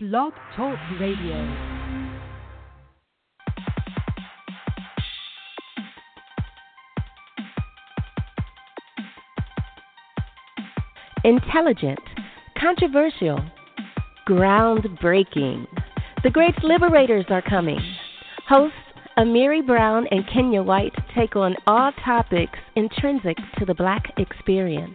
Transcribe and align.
Blog 0.00 0.32
Talk 0.54 0.78
Radio. 1.00 1.34
Intelligent, 11.24 11.98
controversial, 12.60 13.40
groundbreaking. 14.28 15.66
The 16.22 16.30
Great 16.30 16.54
Liberators 16.62 17.24
are 17.30 17.42
coming. 17.42 17.80
Hosts 18.48 18.76
Amiri 19.18 19.66
Brown 19.66 20.06
and 20.12 20.22
Kenya 20.32 20.62
White 20.62 20.94
take 21.12 21.34
on 21.34 21.56
all 21.66 21.90
topics 22.04 22.60
intrinsic 22.76 23.36
to 23.58 23.64
the 23.64 23.74
black 23.74 24.12
experience. 24.16 24.94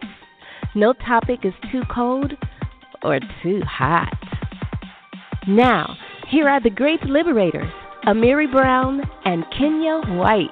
No 0.75 0.93
topic 0.93 1.39
is 1.43 1.53
too 1.73 1.81
cold 1.93 2.31
or 3.03 3.19
too 3.43 3.59
hot. 3.67 4.32
Now, 5.47 5.97
here 6.29 6.47
are 6.47 6.61
the 6.61 6.69
Great 6.69 7.03
Liberators, 7.03 7.69
Amiri 8.05 8.49
Brown 8.49 9.01
and 9.25 9.43
Kenya 9.57 9.99
White. 10.17 10.47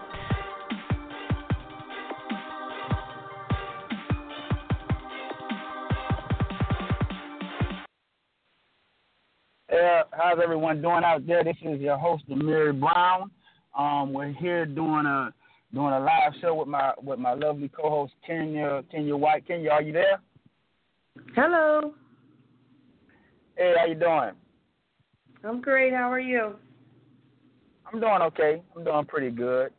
Uh, 9.72 10.04
how's 10.12 10.40
everyone 10.44 10.82
doing 10.82 11.04
out 11.05 11.26
there? 11.26 11.46
This 11.46 11.55
is 11.62 11.80
your 11.80 11.98
host, 11.98 12.26
Amiri 12.30 12.77
Brown. 12.77 13.32
Um, 13.77 14.12
we're 14.12 14.34
here 14.34 14.66
doing 14.66 15.05
a 15.05 15.34
doing 15.73 15.94
a 15.94 15.99
live 16.02 16.34
show 16.41 16.54
with 16.55 16.68
my 16.68 16.91
with 17.02 17.18
my 17.18 17.34
lovely 17.34 17.70
co-host 17.70 18.12
Kenya 18.27 18.84
Kenya 18.91 19.16
White. 19.16 19.48
Kenya, 19.48 19.70
are 19.70 19.82
you 19.82 19.94
there? 19.94 20.20
Hello. 21.34 21.94
Hey, 23.55 23.73
how 23.77 23.85
you 23.85 23.96
doing? 23.96 24.32
I'm 25.44 25.59
great. 25.59 25.94
How 25.94 26.12
are 26.12 26.20
you? 26.20 26.55
I'm 27.91 27.99
doing 27.99 28.22
okay. 28.22 28.62
I'm 28.76 28.84
doing 28.84 29.05
pretty 29.05 29.32
good. 29.32 29.71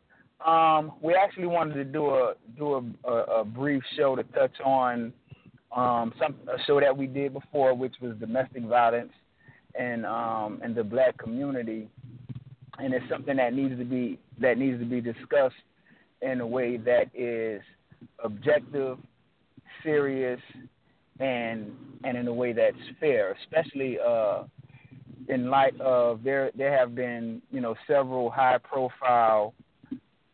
Um, 0.45 0.93
we 1.01 1.15
actually 1.15 1.45
wanted 1.45 1.75
to 1.75 1.85
do 1.85 2.09
a 2.09 2.33
do 2.57 2.73
a, 2.73 3.09
a, 3.09 3.41
a 3.41 3.45
brief 3.45 3.81
show 3.95 4.15
to 4.15 4.23
touch 4.23 4.51
on 4.63 5.13
um, 5.75 6.13
some 6.21 6.35
a 6.47 6.61
show 6.65 6.81
that 6.81 6.95
we 6.95 7.07
did 7.07 7.33
before, 7.33 7.73
which 7.73 7.95
was 8.01 8.15
domestic 8.19 8.63
violence 8.63 9.11
and 9.79 10.05
um, 10.05 10.59
and 10.63 10.75
the 10.75 10.83
black 10.83 11.17
community, 11.17 11.87
and 12.79 12.93
it's 12.93 13.07
something 13.09 13.37
that 13.37 13.53
needs 13.53 13.77
to 13.77 13.85
be 13.85 14.19
that 14.41 14.57
needs 14.57 14.79
to 14.79 14.85
be 14.85 14.99
discussed 14.99 15.55
in 16.21 16.41
a 16.41 16.47
way 16.47 16.75
that 16.75 17.05
is 17.15 17.61
objective, 18.21 18.97
serious, 19.81 20.41
and 21.19 21.71
and 22.03 22.17
in 22.17 22.27
a 22.27 22.33
way 22.33 22.51
that's 22.51 22.75
fair, 22.99 23.35
especially 23.43 23.97
uh, 24.05 24.43
in 25.29 25.49
light 25.49 25.79
of 25.79 26.23
there 26.23 26.51
there 26.55 26.77
have 26.77 26.95
been 26.95 27.41
you 27.51 27.61
know 27.61 27.75
several 27.87 28.29
high 28.29 28.57
profile 28.57 29.53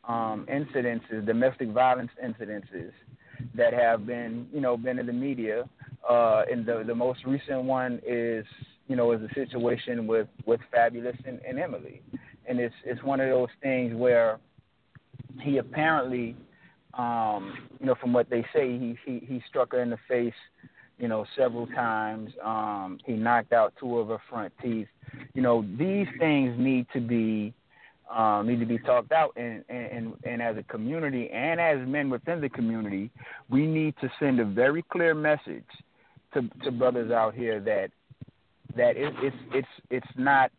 um, 0.08 0.48
incidences, 0.52 1.26
domestic 1.26 1.70
violence 1.70 2.12
incidences 2.23 2.92
that 3.56 3.73
have 3.73 4.06
been 4.06 4.48
you 4.54 4.62
know 4.62 4.78
been 4.78 5.00
in 5.00 5.06
the 5.06 5.14
media. 5.14 5.70
Uh, 6.10 6.44
and 6.50 6.66
the 6.66 6.84
the 6.86 6.95
most 6.95 7.20
recent 7.26 7.64
one 7.64 8.00
is 8.06 8.45
you 8.88 8.95
know 8.95 9.12
is 9.12 9.22
the 9.22 9.30
situation 9.34 10.08
with 10.08 10.28
with 10.45 10.60
Fabolous 10.73 11.17
and, 11.26 11.40
and 11.48 11.60
Emily, 11.60 12.02
and 12.48 12.60
it's 12.60 12.76
it's 12.86 13.04
one 13.04 13.20
of 13.20 13.30
those 13.30 13.50
things 13.62 13.94
where 13.95 14.40
he 15.42 15.58
apparently 15.58 16.36
um, 16.95 17.54
you 17.80 17.86
know 17.86 17.95
from 17.95 18.14
what 18.14 18.30
they 18.30 18.44
say 18.54 18.78
he 18.78 18.98
he 19.06 19.20
he 19.26 19.44
struck 19.48 19.73
her 19.73 19.82
in 19.82 19.90
the 19.90 20.00
face 20.08 20.34
you 21.00 21.08
know, 21.08 21.25
several 21.38 21.66
times. 21.67 22.31
Um, 22.44 23.00
he 23.05 23.14
knocked 23.14 23.53
out 23.53 23.73
two 23.80 23.97
of 23.97 24.09
her 24.09 24.19
front 24.30 24.53
teeth. 24.61 24.88
You 25.33 25.42
know, 25.42 25.66
these 25.78 26.08
things 26.19 26.55
need 26.59 26.86
to 26.94 27.00
be 27.00 27.53
um, 28.16 28.47
need 28.47 28.59
to 28.59 28.66
be 28.66 28.80
talked 28.80 29.11
out, 29.11 29.33
and, 29.36 29.64
and 29.70 30.14
and 30.23 30.42
as 30.42 30.58
a 30.58 30.64
community 30.64 31.30
and 31.30 31.59
as 31.59 31.77
men 31.88 32.09
within 32.09 32.42
the 32.42 32.49
community, 32.49 33.11
we 33.49 33.65
need 33.67 33.93
to 34.02 34.09
send 34.20 34.39
a 34.39 34.45
very 34.45 34.83
clear 34.92 35.14
message 35.14 35.64
to 36.33 36.49
to 36.64 36.71
brothers 36.71 37.11
out 37.11 37.36
here 37.36 37.59
that 37.59 37.92
that 38.76 38.98
it, 38.98 39.14
it's 39.21 39.38
it's 39.54 39.67
it's 39.89 40.17
not 40.17 40.52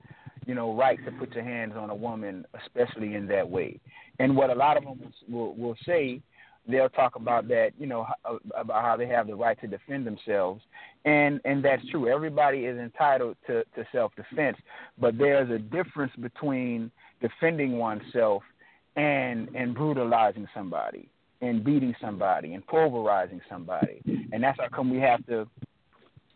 you 0.47 0.55
know 0.55 0.75
right 0.75 1.05
to 1.05 1.11
put 1.13 1.33
your 1.35 1.45
hands 1.45 1.75
on 1.77 1.91
a 1.91 1.95
woman, 1.95 2.47
especially 2.65 3.15
in 3.15 3.27
that 3.27 3.49
way. 3.49 3.81
And 4.21 4.37
what 4.37 4.51
a 4.51 4.55
lot 4.55 4.77
of 4.77 4.85
them 4.85 5.13
will 5.29 5.55
will 5.55 5.77
say 5.85 6.23
they'll 6.69 6.89
talk 6.89 7.17
about 7.17 7.49
that, 7.49 7.71
you 7.79 7.87
know, 7.87 8.07
uh, 8.25 8.37
about 8.57 8.85
how 8.85 8.97
they 8.97 9.07
have 9.07 9.27
the 9.27 9.35
right 9.35 9.61
to 9.61 9.67
defend 9.67 10.07
themselves, 10.07 10.63
and 11.05 11.41
and 11.45 11.65
that's 11.65 11.87
true. 11.91 12.09
Everybody 12.09 12.67
is 12.67 12.79
entitled 12.79 13.37
to 13.47 13.65
to 13.75 13.87
self 13.93 14.13
defense, 14.17 14.57
but 14.99 15.17
there's 15.19 15.51
a 15.51 15.59
difference 15.59 16.13
between 16.21 16.91
defending 17.21 17.79
oneself 17.79 18.43
and 18.97 19.49
and 19.55 19.75
brutalizing 19.75 20.47
somebody 20.55 21.09
and 21.41 21.65
beating 21.65 21.95
somebody 22.01 22.55
and 22.55 22.67
pulverizing 22.67 23.41
somebody, 23.49 24.03
and 24.33 24.43
that's 24.43 24.59
how 24.61 24.69
come 24.69 24.91
we 24.91 24.99
have 24.99 25.25
to, 25.27 25.49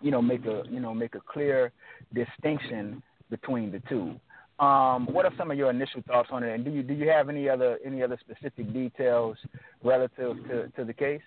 you 0.01 0.11
know, 0.11 0.23
make 0.23 0.45
a 0.47 0.62
you 0.71 0.81
know 0.81 0.95
make 0.95 1.15
a 1.15 1.21
clear 1.21 1.73
distinction 2.15 3.03
between 3.31 3.71
the 3.71 3.81
two. 3.89 4.19
Um, 4.60 5.06
what 5.12 5.25
are 5.25 5.32
some 5.37 5.50
of 5.50 5.59
your 5.59 5.70
initial 5.70 6.03
thoughts 6.06 6.28
on 6.31 6.44
it, 6.44 6.54
and 6.54 6.65
do 6.65 6.70
you 6.70 6.82
do 6.84 6.94
you 6.94 7.09
have 7.09 7.28
any 7.28 7.48
other 7.48 7.78
any 7.84 8.03
other 8.03 8.16
specific 8.20 8.72
details 8.72 9.37
relative 9.82 10.37
to, 10.48 10.69
to 10.76 10.84
the 10.84 10.92
case? 10.92 11.22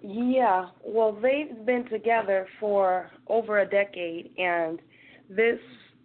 Yeah, 0.00 0.68
well, 0.84 1.12
they've 1.12 1.64
been 1.66 1.88
together 1.88 2.46
for 2.60 3.10
over 3.26 3.60
a 3.60 3.66
decade, 3.68 4.30
and 4.38 4.80
this 5.28 5.58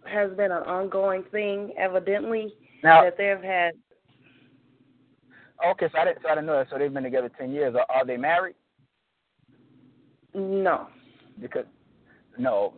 has 0.04 0.30
been 0.32 0.52
an 0.52 0.62
ongoing 0.64 1.24
thing, 1.30 1.74
evidently, 1.78 2.52
now, 2.82 3.02
that 3.02 3.16
they've 3.16 3.42
had. 3.42 3.74
Okay, 5.66 5.88
so 5.92 5.98
I 5.98 6.04
didn't, 6.06 6.22
so 6.22 6.28
I 6.28 6.34
didn't 6.34 6.46
know 6.46 6.58
that. 6.58 6.68
So 6.70 6.78
they've 6.78 6.92
been 6.92 7.02
together 7.02 7.30
ten 7.38 7.52
years. 7.52 7.74
Are, 7.74 7.86
are 7.88 8.04
they 8.04 8.16
married? 8.16 8.54
No. 10.34 10.88
Because 11.40 11.64
no, 12.38 12.74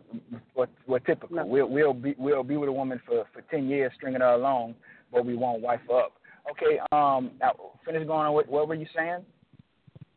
we're 0.87 0.99
typical. 0.99 1.35
No. 1.35 1.45
We'll 1.45 1.69
we'll 1.69 1.93
be 1.93 2.15
we'll 2.17 2.43
be 2.43 2.57
with 2.57 2.69
a 2.69 2.73
woman 2.73 2.99
for 3.05 3.25
for 3.33 3.41
ten 3.49 3.67
years, 3.69 3.91
stringing 3.95 4.21
her 4.21 4.33
along, 4.33 4.75
but 5.11 5.25
we 5.25 5.35
won't 5.35 5.61
wife 5.61 5.81
her 5.89 5.99
up. 5.99 6.13
Okay, 6.49 6.79
um, 6.91 7.31
now 7.39 7.53
finish 7.85 8.05
going 8.07 8.25
on. 8.25 8.33
What, 8.33 8.49
what 8.49 8.67
were 8.67 8.75
you 8.75 8.87
saying? 8.95 9.23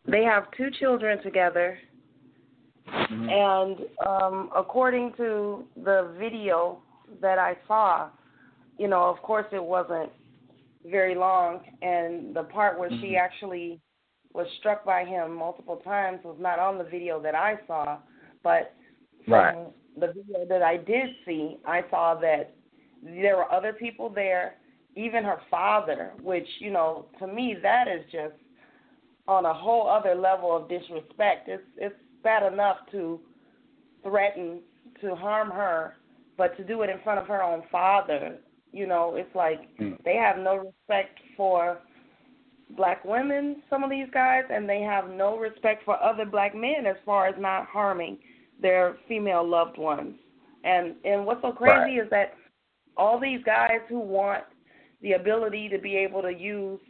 They 0.07 0.23
have 0.25 0.45
two 0.57 0.71
children 0.81 1.23
together, 1.23 1.79
Mm-hmm. 2.87 3.29
and 3.31 3.77
um, 4.07 4.51
according 4.55 5.15
to 5.17 5.65
the 5.85 6.15
video 6.19 6.83
that 7.23 7.39
I 7.39 7.57
saw, 7.67 8.11
you 8.79 8.89
know, 8.89 9.05
of 9.05 9.23
course 9.23 9.47
it 9.53 9.63
wasn't 9.63 10.11
very 10.85 11.15
long, 11.15 11.61
and 11.81 12.37
the 12.37 12.43
part 12.43 12.79
where 12.79 12.91
she 12.91 13.13
Mhm. 13.13 13.19
actually 13.19 13.81
was 14.35 14.47
struck 14.59 14.85
by 14.85 15.05
him 15.05 15.35
multiple 15.35 15.77
times 15.77 16.23
was 16.25 16.37
not 16.39 16.59
on 16.59 16.77
the 16.77 16.85
video 16.85 17.21
that 17.21 17.35
I 17.35 17.59
saw, 17.67 17.99
but 18.43 18.75
Right. 19.27 19.57
the 19.99 20.09
video 20.09 20.47
that 20.49 20.63
I 20.63 20.77
did 20.77 21.11
see, 21.25 21.59
I 21.65 21.83
saw 21.91 22.15
that 22.21 22.55
there 23.03 23.37
were 23.37 23.51
other 23.53 23.73
people 23.73 24.09
there, 24.09 24.57
even 24.97 25.25
her 25.25 25.41
father, 25.51 26.13
which, 26.23 26.47
you 26.59 26.71
know, 26.71 27.07
to 27.19 27.27
me 27.27 27.57
that 27.63 27.89
is 27.89 28.05
just 28.11 28.35
on 29.27 29.45
a 29.47 29.55
whole 29.55 29.89
other 29.89 30.15
level 30.15 30.55
of 30.57 30.69
disrespect. 30.69 31.49
It's 31.49 31.63
it's 31.77 31.95
bad 32.23 32.51
enough 32.53 32.79
to 32.93 33.21
threaten 34.03 34.61
to 35.01 35.15
harm 35.15 35.51
her, 35.51 35.95
but 36.37 36.57
to 36.57 36.65
do 36.65 36.83
it 36.83 36.91
in 36.91 36.99
front 37.03 37.21
of 37.21 37.27
her 37.27 37.43
own 37.43 37.63
father, 37.71 38.37
you 38.73 38.87
know, 38.87 39.15
it's 39.17 39.35
like 39.35 39.61
Mm. 39.79 40.03
they 40.05 40.17
have 40.17 40.39
no 40.39 40.57
respect 40.57 41.19
for 41.37 41.79
black 42.71 43.05
women, 43.05 43.63
some 43.71 43.85
of 43.85 43.91
these 43.91 44.09
guys, 44.11 44.45
and 44.51 44.69
they 44.69 44.81
have 44.81 45.09
no 45.11 45.37
respect 45.39 45.85
for 45.85 46.03
other 46.03 46.25
black 46.25 46.55
men 46.55 46.87
as 46.87 46.97
far 47.05 47.27
as 47.27 47.35
not 47.39 47.67
harming 47.67 48.19
their 48.61 48.97
female 49.09 49.47
loved 49.47 49.79
ones. 49.79 50.15
And 50.65 50.95
and 51.05 51.27
what's 51.27 51.43
so 51.43 51.53
crazy 51.53 51.99
Right. 51.99 52.05
is 52.05 52.11
that 52.11 52.35
all 52.97 53.19
these 53.19 53.43
guys 53.45 53.81
who 53.89 53.99
want 53.99 54.45
the 55.01 55.13
ability 55.13 55.69
to 55.69 55.79
be 55.79 55.97
able 55.97 56.23
to 56.23 56.33
use 56.33 56.81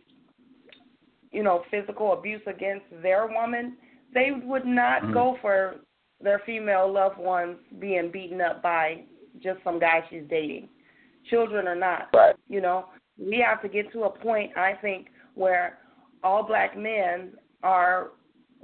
you 1.33 1.43
know 1.43 1.65
physical 1.71 2.12
abuse 2.12 2.43
against 2.47 2.87
their 3.03 3.27
woman, 3.27 3.77
they 4.12 4.31
would 4.31 4.65
not 4.65 5.03
Mhm. 5.03 5.12
go 5.12 5.37
for 5.41 5.81
their 6.21 6.39
female 6.41 6.91
loved 6.91 7.19
ones 7.19 7.59
being 7.79 8.11
beaten 8.11 8.41
up 8.41 8.62
by 8.62 9.05
just 9.41 9.62
some 9.65 9.79
guy 9.79 10.05
she's 10.09 10.25
dating. 10.29 10.69
Children 11.25 11.67
or 11.67 11.75
not. 11.75 12.09
Right. 12.15 12.37
You 12.49 12.61
know, 12.61 12.87
we 13.19 13.41
have 13.41 13.61
to 13.62 13.69
get 13.69 13.91
to 13.93 14.05
a 14.05 14.11
point, 14.11 14.56
I 14.56 14.75
think, 14.75 15.11
where 15.35 15.79
all 16.23 16.43
black 16.43 16.77
men 16.77 17.37
are 17.62 18.12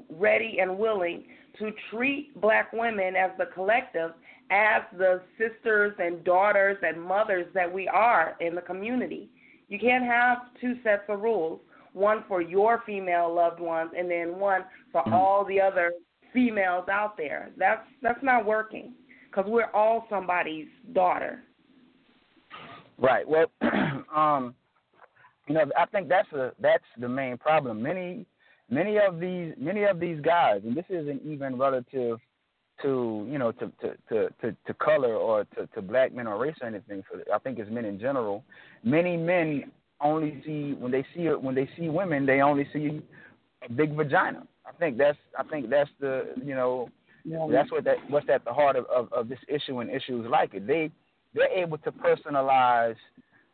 ready 0.09 0.61
and 0.61 0.79
willing 0.79 1.27
to 1.59 1.71
treat 1.91 2.39
black 2.41 2.73
women 2.73 3.17
as 3.17 3.31
the 3.39 3.47
collective 3.47 4.13
as 4.51 4.83
the 4.99 5.21
sisters 5.39 5.95
and 5.99 6.25
daughters 6.25 6.77
and 6.83 7.01
mothers 7.01 7.47
that 7.55 7.73
we 7.73 7.87
are 7.87 8.37
in 8.41 8.55
the 8.55 8.61
community. 8.61 9.31
You 9.69 9.79
can't 9.79 10.05
have 10.05 10.39
two 10.61 10.75
sets 10.83 11.05
of 11.09 11.21
rules 11.21 11.61
one 11.93 12.25
for 12.29 12.41
your 12.41 12.83
female 12.87 13.33
loved 13.35 13.61
ones 13.61 13.91
and 13.97 14.11
then 14.11 14.39
one 14.39 14.65
for 14.93 15.03
all 15.13 15.45
the 15.45 15.61
other 15.61 15.93
females 16.33 16.89
out 16.89 17.17
there. 17.17 17.51
That's 17.57 17.83
that's 18.03 18.23
not 18.23 18.45
working. 18.45 18.95
because 19.31 19.45
we're 19.49 19.71
all 19.73 20.07
somebody's 20.09 20.69
daughter. 20.93 21.43
Right. 22.99 23.27
Well, 23.29 23.47
um, 24.15 24.55
you 25.49 25.55
know, 25.55 25.65
I 25.77 25.87
think 25.87 26.09
that's 26.09 26.31
a 26.33 26.53
that's 26.61 26.85
the 26.99 27.09
main 27.09 27.39
problem. 27.39 27.83
Many 27.83 28.27
many 28.71 28.99
of 28.99 29.21
these 29.21 29.55
many 29.59 29.85
of 29.85 30.01
these 30.01 30.21
guys, 30.21 30.63
and 30.65 30.77
this 30.77 30.87
isn't 30.89 31.23
even 31.25 31.59
relative 31.59 32.19
to 32.83 33.27
you 33.31 33.39
know 33.39 33.53
to 33.53 33.73
to 33.81 33.95
to 34.09 34.29
to, 34.41 34.57
to 34.67 34.75
color 34.75 35.15
or 35.15 35.45
to, 35.57 35.67
to 35.69 35.83
black 35.83 36.15
men 36.15 36.27
or 36.27 36.39
race 36.39 36.57
or 36.61 36.69
anything. 36.69 37.03
So 37.13 37.21
I 37.33 37.39
think 37.39 37.59
it's 37.59 37.71
men 37.71 37.85
in 37.85 37.99
general. 37.99 38.45
Many 38.83 39.17
men 39.17 39.71
only 40.01 40.43
see 40.47 40.75
when 40.79 40.93
they 40.93 41.05
see 41.15 41.29
when 41.29 41.55
they 41.55 41.69
see 41.77 41.89
women, 41.89 42.27
they 42.27 42.41
only 42.41 42.67
see 42.73 43.03
a 43.69 43.73
big 43.73 43.95
vagina. 43.95 44.47
I 44.67 44.73
think 44.73 44.97
that's 44.97 45.19
I 45.39 45.43
think 45.45 45.69
that's 45.69 45.91
the 46.01 46.33
you 46.43 46.55
know 46.55 46.89
yeah. 47.25 47.47
that's 47.51 47.71
what 47.71 47.85
that 47.85 47.97
what's 48.09 48.29
at 48.29 48.45
the 48.45 48.53
heart 48.53 48.77
of, 48.77 48.87
of, 48.87 49.13
of 49.13 49.29
this 49.29 49.39
issue 49.49 49.81
and 49.81 49.91
issues 49.91 50.27
like 50.31 50.55
it. 50.55 50.67
They 50.67 50.91
they're 51.35 51.53
able 51.53 51.79
to 51.79 51.93
personalize 51.93 52.97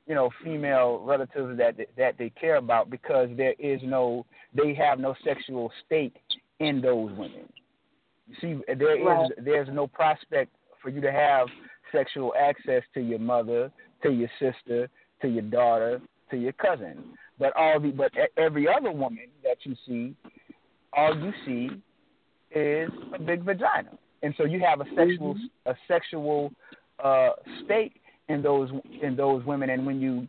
you 0.06 0.14
know 0.14 0.30
female 0.42 1.00
relatives 1.04 1.58
that 1.58 1.76
that 1.96 2.16
they 2.18 2.30
care 2.30 2.56
about 2.56 2.90
because 2.90 3.28
there 3.36 3.54
is 3.58 3.80
no 3.84 4.24
they 4.54 4.74
have 4.74 4.98
no 4.98 5.14
sexual 5.24 5.70
stake 5.84 6.16
in 6.60 6.80
those 6.80 7.10
women. 7.12 7.48
You 8.28 8.34
see, 8.40 8.74
there 8.74 9.04
right. 9.04 9.26
is 9.26 9.44
there's 9.44 9.68
no 9.72 9.86
prospect 9.86 10.52
for 10.82 10.90
you 10.90 11.00
to 11.00 11.12
have 11.12 11.48
sexual 11.92 12.32
access 12.38 12.82
to 12.94 13.00
your 13.00 13.18
mother, 13.18 13.70
to 14.02 14.10
your 14.10 14.30
sister, 14.38 14.88
to 15.22 15.28
your 15.28 15.42
daughter, 15.42 16.00
to 16.30 16.36
your 16.36 16.52
cousin. 16.52 17.04
But 17.38 17.54
all 17.56 17.80
the 17.80 17.90
but 17.90 18.12
every 18.36 18.66
other 18.68 18.92
woman 18.92 19.28
that 19.42 19.58
you 19.64 19.74
see, 19.86 20.14
all 20.92 21.16
you 21.16 21.32
see 21.44 21.82
is 22.58 22.90
a 23.14 23.18
big 23.18 23.42
vagina, 23.42 23.90
and 24.22 24.34
so 24.38 24.44
you 24.44 24.60
have 24.60 24.80
a 24.80 24.86
sexual 24.96 25.34
mm-hmm. 25.34 25.70
a 25.70 25.74
sexual 25.86 26.52
uh, 27.02 27.30
stake 27.64 28.00
in 28.28 28.42
those 28.42 28.70
in 29.02 29.16
those 29.16 29.44
women, 29.44 29.70
and 29.70 29.86
when 29.86 30.00
you 30.00 30.26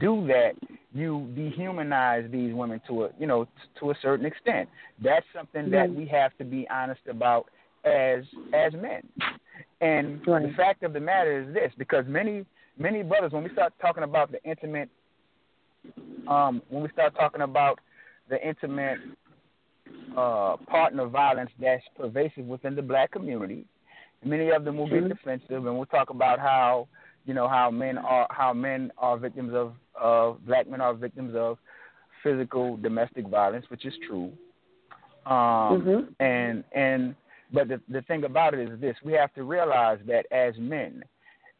do 0.00 0.26
that, 0.26 0.52
you 0.94 1.28
dehumanize 1.36 2.30
these 2.30 2.54
women 2.54 2.80
to 2.88 3.04
a 3.04 3.10
you 3.18 3.26
know 3.26 3.46
to 3.80 3.90
a 3.90 3.94
certain 4.00 4.26
extent. 4.26 4.68
That's 5.02 5.26
something 5.34 5.70
that 5.70 5.92
we 5.92 6.06
have 6.06 6.36
to 6.38 6.44
be 6.44 6.66
honest 6.70 7.02
about 7.08 7.46
as 7.84 8.24
as 8.54 8.72
men. 8.72 9.02
And 9.80 10.24
right. 10.26 10.48
the 10.48 10.54
fact 10.56 10.84
of 10.84 10.92
the 10.92 11.00
matter 11.00 11.42
is 11.42 11.52
this, 11.52 11.72
because 11.76 12.04
many 12.06 12.46
many 12.78 13.02
brothers, 13.02 13.32
when 13.32 13.44
we 13.44 13.50
start 13.50 13.72
talking 13.80 14.04
about 14.04 14.30
the 14.32 14.42
intimate, 14.44 14.88
um, 16.28 16.62
when 16.68 16.82
we 16.82 16.88
start 16.90 17.14
talking 17.14 17.42
about 17.42 17.80
the 18.30 18.40
intimate 18.46 18.98
uh, 20.16 20.56
partner 20.68 21.06
violence 21.06 21.50
that's 21.60 21.82
pervasive 21.96 22.46
within 22.46 22.74
the 22.76 22.82
black 22.82 23.10
community, 23.10 23.64
many 24.24 24.50
of 24.50 24.64
them 24.64 24.76
will 24.76 24.88
get 24.88 25.00
mm-hmm. 25.00 25.08
defensive, 25.08 25.66
and 25.66 25.76
we'll 25.76 25.86
talk 25.86 26.10
about 26.10 26.38
how 26.38 26.86
you 27.24 27.34
know 27.34 27.48
how 27.48 27.70
men 27.70 27.98
are 27.98 28.26
how 28.30 28.52
men 28.52 28.90
are 28.98 29.16
victims 29.16 29.52
of 29.54 29.74
of 30.00 30.44
black 30.46 30.68
men 30.68 30.80
are 30.80 30.94
victims 30.94 31.34
of 31.36 31.58
physical 32.22 32.76
domestic 32.76 33.26
violence, 33.28 33.66
which 33.68 33.84
is 33.84 33.94
true. 34.06 34.32
Um, 35.26 35.82
mm-hmm. 35.82 36.22
And 36.22 36.64
and 36.74 37.14
but 37.52 37.68
the 37.68 37.80
the 37.88 38.02
thing 38.02 38.24
about 38.24 38.54
it 38.54 38.68
is 38.68 38.80
this: 38.80 38.96
we 39.04 39.12
have 39.12 39.32
to 39.34 39.44
realize 39.44 39.98
that 40.06 40.26
as 40.32 40.54
men, 40.58 41.04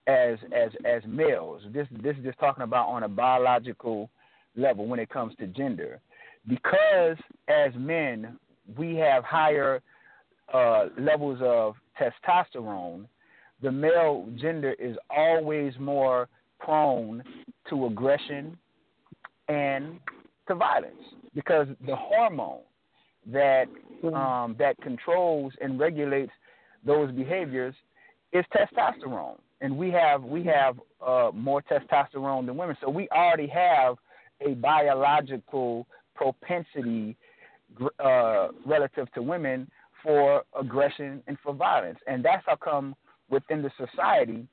as 0.06 0.38
as 0.52 0.70
as 0.84 1.02
males, 1.06 1.62
this 1.72 1.86
this 2.02 2.16
is 2.16 2.24
just 2.24 2.38
talking 2.38 2.64
about 2.64 2.88
on 2.88 3.04
a 3.04 3.08
biological 3.08 4.10
level 4.56 4.86
when 4.86 4.98
it 4.98 5.10
comes 5.10 5.34
to 5.36 5.46
gender, 5.46 6.00
because 6.48 7.16
as 7.48 7.72
men 7.76 8.38
we 8.76 8.96
have 8.96 9.24
higher 9.24 9.80
uh, 10.52 10.86
levels 10.98 11.38
of 11.42 11.74
testosterone 12.00 13.06
the 13.62 13.70
male 13.70 14.28
gender 14.40 14.74
is 14.78 14.96
always 15.10 15.72
more 15.78 16.28
prone 16.58 17.22
to 17.68 17.86
aggression 17.86 18.56
and 19.48 19.98
to 20.48 20.54
violence 20.54 20.96
because 21.34 21.66
the 21.86 21.96
hormone 21.96 22.60
that 23.26 23.66
um, 24.12 24.56
that 24.58 24.76
controls 24.82 25.52
and 25.60 25.78
regulates 25.78 26.32
those 26.84 27.12
behaviors 27.12 27.74
is 28.32 28.44
testosterone, 28.52 29.36
and 29.60 29.76
we 29.76 29.90
have 29.90 30.22
we 30.24 30.42
have 30.44 30.80
uh, 31.06 31.30
more 31.32 31.62
testosterone 31.62 32.46
than 32.46 32.56
women, 32.56 32.76
so 32.80 32.90
we 32.90 33.08
already 33.10 33.46
have 33.46 33.96
a 34.40 34.54
biological 34.54 35.86
propensity 36.16 37.16
uh, 38.04 38.48
relative 38.66 39.10
to 39.12 39.22
women 39.22 39.70
for 40.02 40.42
aggression 40.58 41.22
and 41.28 41.38
for 41.44 41.54
violence, 41.54 41.98
and 42.08 42.24
that's 42.24 42.42
how 42.46 42.56
come 42.56 42.96
within 43.32 43.62
the 43.62 43.70
society, 43.76 44.46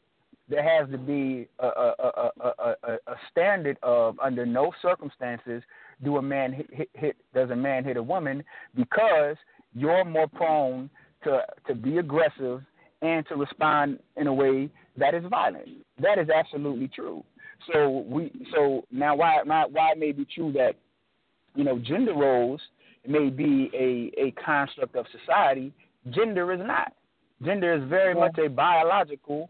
there 0.47 0.63
has 0.63 0.89
to 0.89 0.97
be 0.97 1.47
a, 1.59 1.67
a, 1.67 2.31
a, 2.39 2.73
a, 3.05 3.15
standard 3.29 3.77
of 3.83 4.17
under 4.19 4.45
no 4.45 4.71
circumstances 4.81 5.61
do 6.03 6.17
a 6.17 6.21
man 6.21 6.51
hit, 6.51 6.67
hit, 6.71 6.89
hit 6.93 7.15
does 7.35 7.51
a 7.51 7.55
man 7.55 7.83
hit 7.83 7.97
a 7.97 8.03
woman 8.03 8.43
because 8.75 9.35
you're 9.75 10.03
more 10.03 10.27
prone 10.27 10.89
to 11.23 11.41
to 11.67 11.75
be 11.75 11.99
aggressive 11.99 12.63
and 13.03 13.27
to 13.27 13.35
respond 13.35 13.99
in 14.17 14.25
a 14.25 14.33
way 14.33 14.69
that 14.97 15.13
is 15.13 15.23
violent. 15.29 15.67
That 16.01 16.17
is 16.17 16.29
absolutely 16.29 16.87
true. 16.87 17.23
So 17.71 18.05
we 18.09 18.31
so 18.55 18.85
now 18.91 19.15
why 19.15 19.43
why 19.43 19.91
it 19.91 19.99
may 19.99 20.13
be 20.13 20.25
true 20.33 20.51
that 20.53 20.73
you 21.53 21.63
know 21.63 21.77
gender 21.77 22.13
roles 22.13 22.61
may 23.07 23.29
be 23.29 23.69
a 23.73 24.19
a 24.19 24.31
construct 24.43 24.95
of 24.95 25.05
society. 25.19 25.71
Gender 26.09 26.51
is 26.53 26.61
not. 26.63 26.93
Gender 27.43 27.73
is 27.73 27.83
very 27.89 28.13
much 28.13 28.37
a 28.37 28.49
biological, 28.49 29.49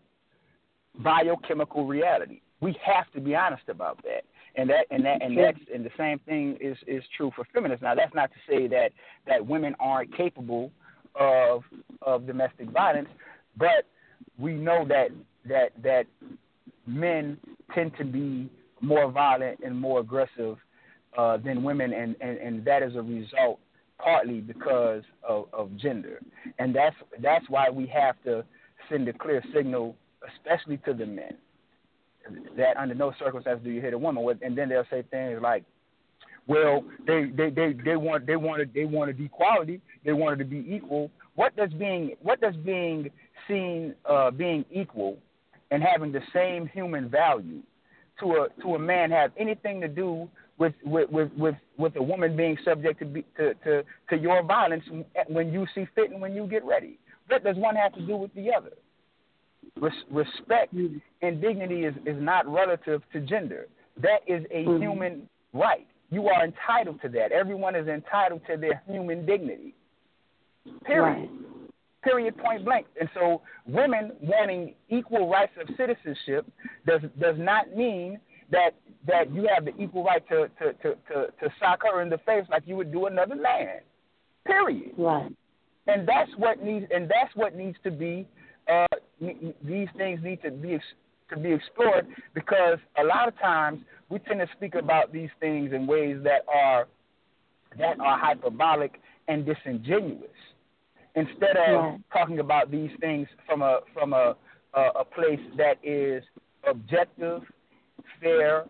biochemical 1.00 1.86
reality. 1.86 2.42
We 2.62 2.78
have 2.86 3.12
to 3.14 3.22
be 3.22 3.36
honest 3.36 3.64
about 3.68 4.02
that. 4.04 4.24
And 4.56 4.70
that 4.70 4.86
and 4.92 5.06
that 5.06 5.22
and 5.22 5.38
that's 5.38 5.60
and 5.74 5.86
the 5.86 5.92
same 5.98 6.20
thing 6.20 6.58
is 6.60 6.76
is 6.88 7.04
true 7.16 7.32
for 7.36 7.46
feminists. 7.54 7.84
Now 7.84 7.96
that's 7.96 8.14
not 8.14 8.30
to 8.32 8.38
say 8.52 8.68
that 8.68 8.92
that 9.28 9.46
women 9.46 9.76
aren't 9.80 10.16
capable 10.16 10.72
of 11.16 11.64
of 12.02 12.26
domestic 12.26 12.70
violence, 12.70 13.10
but 13.58 13.86
we 14.38 14.54
know 14.54 14.86
that 14.88 15.10
that 15.48 15.72
that 15.84 16.06
men 16.88 17.38
tend 17.74 17.92
to 17.98 18.04
be 18.04 18.50
more 18.82 19.12
violent 19.12 19.60
and 19.64 19.80
more 19.80 20.00
aggressive 20.00 20.58
uh, 21.18 21.38
than 21.38 21.64
women, 21.64 21.94
and, 21.94 22.16
and 22.20 22.38
and 22.38 22.66
that 22.66 22.84
is 22.84 22.96
a 22.96 23.02
result 23.02 23.60
partly 24.00 24.42
because 24.42 25.04
of, 25.28 25.46
of 25.54 25.76
gender, 25.78 26.20
and 26.58 26.76
that's 26.76 26.96
that's 27.22 27.46
why 27.50 27.70
we 27.70 27.86
have 27.88 28.16
to 28.24 28.44
send 28.90 29.08
a 29.08 29.14
clear 29.14 29.44
signal, 29.54 29.96
especially 30.36 30.78
to 30.78 30.94
the 30.94 31.06
men, 31.06 31.36
that 32.58 32.78
under 32.78 32.96
no 32.96 33.14
circumstances 33.20 33.64
do 33.64 33.72
you 33.72 33.82
hit 33.82 33.94
a 33.94 33.98
woman. 33.98 34.24
With, 34.24 34.40
and 34.42 34.58
then 34.58 34.70
they'll 34.70 34.86
say 34.90 35.04
things 35.12 35.40
like, 35.42 35.64
"Well, 36.48 36.84
they 37.06 37.26
they 37.36 37.50
they, 37.50 37.74
they 37.74 37.96
want 37.96 38.26
they 38.26 38.38
wanted 38.38 38.74
they 38.74 38.86
wanted 38.86 39.20
equality, 39.20 39.82
they 40.06 40.14
wanted 40.14 40.40
to 40.40 40.46
be 40.46 40.66
equal." 40.68 41.12
What 41.36 41.56
does 41.56 41.72
being 41.74 42.16
what 42.22 42.42
does 42.42 42.56
being 42.66 43.10
seen 43.48 43.96
uh, 44.06 44.32
being 44.32 44.66
equal 44.72 45.18
and 45.72 45.84
having 45.84 46.12
the 46.12 46.22
same 46.34 46.68
human 46.68 47.10
value 47.10 47.62
to 48.20 48.26
a 48.26 48.62
to 48.62 48.76
a 48.76 48.80
man 48.80 49.12
have 49.12 49.32
anything 49.38 49.82
to 49.82 49.88
do 49.88 50.30
with 50.60 50.74
with 50.84 51.10
with 51.10 51.32
with, 51.38 51.56
with 51.78 51.96
a 51.96 52.04
woman 52.04 52.36
being 52.36 52.58
subject 52.64 53.00
to, 53.00 53.06
be, 53.06 53.26
to 53.38 53.54
to 53.56 53.84
to 54.10 54.18
your 54.18 54.44
violence 54.44 54.84
when 55.28 55.52
you 55.52 55.66
see 55.74 55.88
fit 55.96 56.12
and 56.12 56.22
when 56.22 56.36
you 56.36 56.46
get 56.46 56.64
ready. 56.66 57.00
What 57.28 57.44
does 57.44 57.56
one 57.56 57.76
have 57.76 57.94
to 57.94 58.02
do 58.02 58.18
with 58.18 58.34
the 58.36 58.52
other? 58.56 58.72
Res- 59.80 59.94
respect 60.12 60.76
mm-hmm. 60.76 60.98
and 61.22 61.42
dignity 61.42 61.86
is 61.86 61.96
is 62.06 62.22
not 62.22 62.48
relative 62.48 63.02
to 63.14 63.22
gender. 63.22 63.68
That 64.02 64.20
is 64.28 64.46
a 64.52 64.66
mm-hmm. 64.66 64.82
human 64.82 65.30
right. 65.54 65.88
You 66.12 66.28
are 66.28 66.44
entitled 66.44 67.02
to 67.02 67.10
that. 67.10 67.32
Everyone 67.32 67.76
is 67.76 67.88
entitled 67.88 68.42
to 68.50 68.58
their 68.58 68.82
human 68.88 69.26
dignity. 69.26 69.76
Period. 70.86 71.04
Right. 71.04 71.30
Period. 72.04 72.38
Point 72.38 72.66
blank. 72.66 72.88
And 73.00 73.10
so, 73.14 73.42
women 73.68 74.14
wanting 74.22 74.74
equal 74.90 75.30
rights 75.30 75.52
of 75.60 75.68
citizenship 75.78 76.46
does 76.86 77.02
does 77.20 77.36
not 77.38 77.76
mean 77.76 78.20
that 78.52 78.72
that 79.08 79.34
you 79.34 79.48
have 79.54 79.66
the 79.66 79.76
equal 79.82 80.04
right 80.04 80.28
to 80.30 80.50
to 80.60 80.74
to 80.74 80.96
to, 81.08 81.28
to 81.40 81.54
sock 81.60 81.82
her 81.84 82.02
in 82.02 82.10
the 82.10 82.18
face 82.20 82.46
like 82.50 82.64
you 82.66 82.76
would 82.76 82.92
do 82.92 83.06
another 83.06 83.36
man. 83.36 83.80
Period. 84.46 84.92
Right. 84.98 85.32
And 85.88 86.08
that's 86.08 86.32
what 86.38 86.64
needs 86.64 86.86
and 86.94 87.06
that's 87.06 87.36
what 87.36 87.56
needs 87.56 87.78
to 87.84 87.92
be. 87.92 88.28
Uh, 88.72 88.86
these 89.20 89.88
things 89.98 90.20
need 90.24 90.42
to 90.44 90.52
be 90.52 90.80
to 91.30 91.38
be 91.38 91.54
explored 91.54 92.08
because 92.34 92.78
a 93.00 93.04
lot 93.04 93.28
of 93.28 93.38
times 93.40 93.82
we 94.10 94.20
tend 94.20 94.40
to 94.40 94.48
speak 94.56 94.76
about 94.76 95.12
these 95.12 95.30
things 95.40 95.74
in 95.74 95.86
ways 95.86 96.18
that 96.24 96.42
are 96.54 96.88
that 97.78 98.00
are 98.00 98.18
hyperbolic 98.18 99.00
and 99.28 99.46
disingenuous 99.46 100.30
instead 101.16 101.56
of 101.58 102.00
talking 102.12 102.40
about 102.40 102.72
these 102.72 102.90
things 103.00 103.28
from 103.46 103.62
a 103.62 103.80
from 103.94 104.14
a 104.14 104.36
a, 104.74 104.82
a 105.00 105.06
place 105.06 105.40
that 105.58 105.76
is 105.84 106.24
objective 106.68 107.42
fair, 108.22 108.66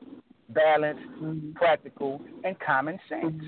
balanced, 0.50 1.03
mm-hmm. 1.21 1.51
practical, 1.53 2.21
and 2.43 2.59
common 2.59 3.00
sense. 3.07 3.43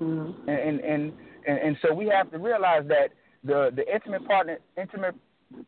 Mm-hmm. 0.00 0.48
And, 0.48 0.58
and, 0.58 0.80
and 0.80 1.12
and 1.46 1.58
and 1.58 1.76
so 1.82 1.92
we 1.94 2.08
have 2.08 2.30
to 2.30 2.38
realize 2.38 2.84
that 2.88 3.08
the 3.44 3.70
the 3.74 3.92
intimate 3.92 4.26
partner 4.26 4.58
intimate 4.76 5.14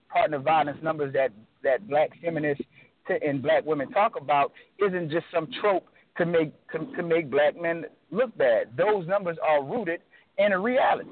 partner 0.08 0.38
violence 0.38 0.78
numbers 0.82 1.12
that 1.14 1.30
that 1.62 1.88
black 1.88 2.10
feminists 2.22 2.64
and 3.08 3.42
black 3.42 3.64
women 3.66 3.90
talk 3.90 4.16
about 4.20 4.52
isn't 4.84 5.10
just 5.10 5.26
some 5.32 5.48
trope 5.60 5.86
to 6.16 6.26
make 6.26 6.52
to, 6.70 6.78
to 6.96 7.02
make 7.02 7.30
black 7.30 7.60
men 7.60 7.84
look 8.10 8.36
bad. 8.38 8.76
Those 8.76 9.06
numbers 9.06 9.36
are 9.42 9.64
rooted 9.64 10.00
in 10.38 10.52
a 10.52 10.58
reality. 10.58 11.10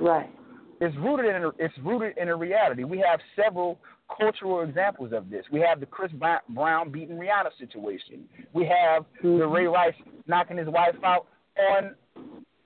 Right. 0.00 0.30
It's 0.80 0.96
rooted 0.96 1.34
in 1.34 1.44
a, 1.44 1.48
it's 1.58 1.74
rooted 1.84 2.16
in 2.16 2.28
a 2.28 2.36
reality. 2.36 2.84
We 2.84 2.98
have 2.98 3.20
several 3.36 3.78
cultural 4.18 4.62
examples 4.62 5.12
of 5.12 5.28
this. 5.28 5.44
We 5.52 5.60
have 5.60 5.78
the 5.80 5.86
Chris 5.86 6.10
Brown 6.12 6.90
beating 6.90 7.16
Rihanna 7.16 7.50
situation. 7.58 8.24
We 8.52 8.64
have 8.64 9.02
mm-hmm. 9.02 9.38
the 9.38 9.46
Ray 9.46 9.66
Rice 9.66 9.94
knocking 10.26 10.56
his 10.56 10.68
wife 10.68 10.94
out 11.04 11.26
on 11.58 11.94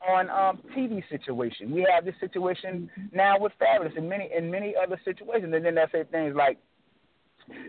on 0.06 0.28
um, 0.28 0.61
TV 0.76 1.02
situation. 1.09 1.71
We 1.71 1.87
have 1.92 2.04
this 2.04 2.14
situation 2.21 2.90
now 3.12 3.38
with 3.38 3.52
Fabolous 3.61 3.97
and 3.97 4.09
many 4.09 4.30
and 4.37 4.50
many 4.50 4.75
other 4.80 5.00
situations. 5.04 5.52
And 5.54 5.64
then 5.64 5.75
they 5.75 5.85
say 5.90 6.04
things 6.04 6.35
like, 6.37 6.59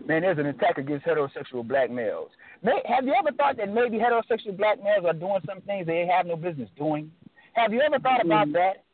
"Man, 0.06 0.22
there's 0.22 0.38
an 0.38 0.46
attack 0.46 0.78
against 0.78 1.06
heterosexual 1.06 1.66
black 1.66 1.90
males." 1.90 2.30
May, 2.62 2.82
have 2.86 3.04
you 3.04 3.14
ever 3.18 3.32
thought 3.32 3.56
that 3.56 3.72
maybe 3.72 3.98
heterosexual 3.98 4.56
black 4.56 4.82
males 4.82 5.04
are 5.06 5.12
doing 5.12 5.40
some 5.46 5.60
things 5.62 5.86
they 5.86 6.06
have 6.06 6.26
no 6.26 6.36
business 6.36 6.68
doing? 6.76 7.10
Have 7.54 7.72
you 7.72 7.80
ever 7.80 7.98
thought 7.98 8.24
about 8.24 8.52
that? 8.52 8.84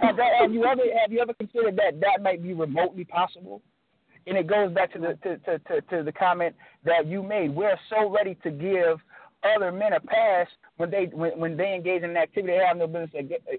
Have, 0.00 0.16
that, 0.16 0.32
have 0.40 0.52
you 0.52 0.64
ever 0.64 0.82
have 1.00 1.10
you 1.10 1.20
ever 1.20 1.32
considered 1.34 1.76
that 1.76 2.00
that 2.00 2.22
might 2.22 2.42
be 2.42 2.52
remotely 2.52 3.04
possible? 3.04 3.62
And 4.26 4.36
it 4.36 4.46
goes 4.46 4.72
back 4.72 4.92
to 4.92 4.98
the 4.98 5.18
to, 5.22 5.38
to, 5.38 5.58
to, 5.58 5.80
to 5.80 6.02
the 6.02 6.12
comment 6.12 6.54
that 6.84 7.06
you 7.06 7.22
made. 7.22 7.54
We're 7.54 7.78
so 7.88 8.10
ready 8.10 8.36
to 8.42 8.50
give 8.50 8.98
other 9.42 9.72
men 9.72 9.94
a 9.94 10.00
pass 10.00 10.46
when 10.76 10.90
they 10.90 11.10
when, 11.12 11.38
when 11.38 11.56
they 11.56 11.74
engage 11.74 12.02
in 12.02 12.10
an 12.10 12.16
activity 12.16 12.54
they 12.54 12.64
have 12.64 12.76
no 12.76 12.86
business 12.86 13.10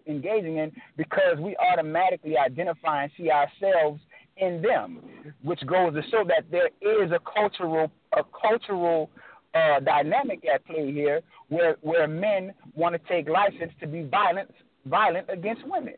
engaging 0.07 0.57
in 0.57 0.71
because 0.97 1.37
we 1.39 1.55
automatically 1.57 2.37
identify 2.37 3.03
and 3.03 3.11
see 3.17 3.31
ourselves 3.31 3.99
in 4.37 4.61
them, 4.61 4.99
which 5.43 5.59
goes 5.65 5.93
to 5.93 6.01
show 6.09 6.23
that 6.25 6.45
there 6.51 6.69
is 6.81 7.11
a 7.11 7.19
cultural 7.19 7.91
a 8.13 8.21
cultural 8.39 9.09
uh, 9.55 9.79
dynamic 9.79 10.43
at 10.51 10.65
play 10.65 10.91
here 10.91 11.21
where 11.49 11.77
where 11.81 12.07
men 12.07 12.53
want 12.75 12.93
to 12.93 12.99
take 13.09 13.27
license 13.27 13.71
to 13.79 13.87
be 13.87 14.03
violent 14.03 14.51
violent 14.85 15.27
against 15.29 15.67
women. 15.67 15.95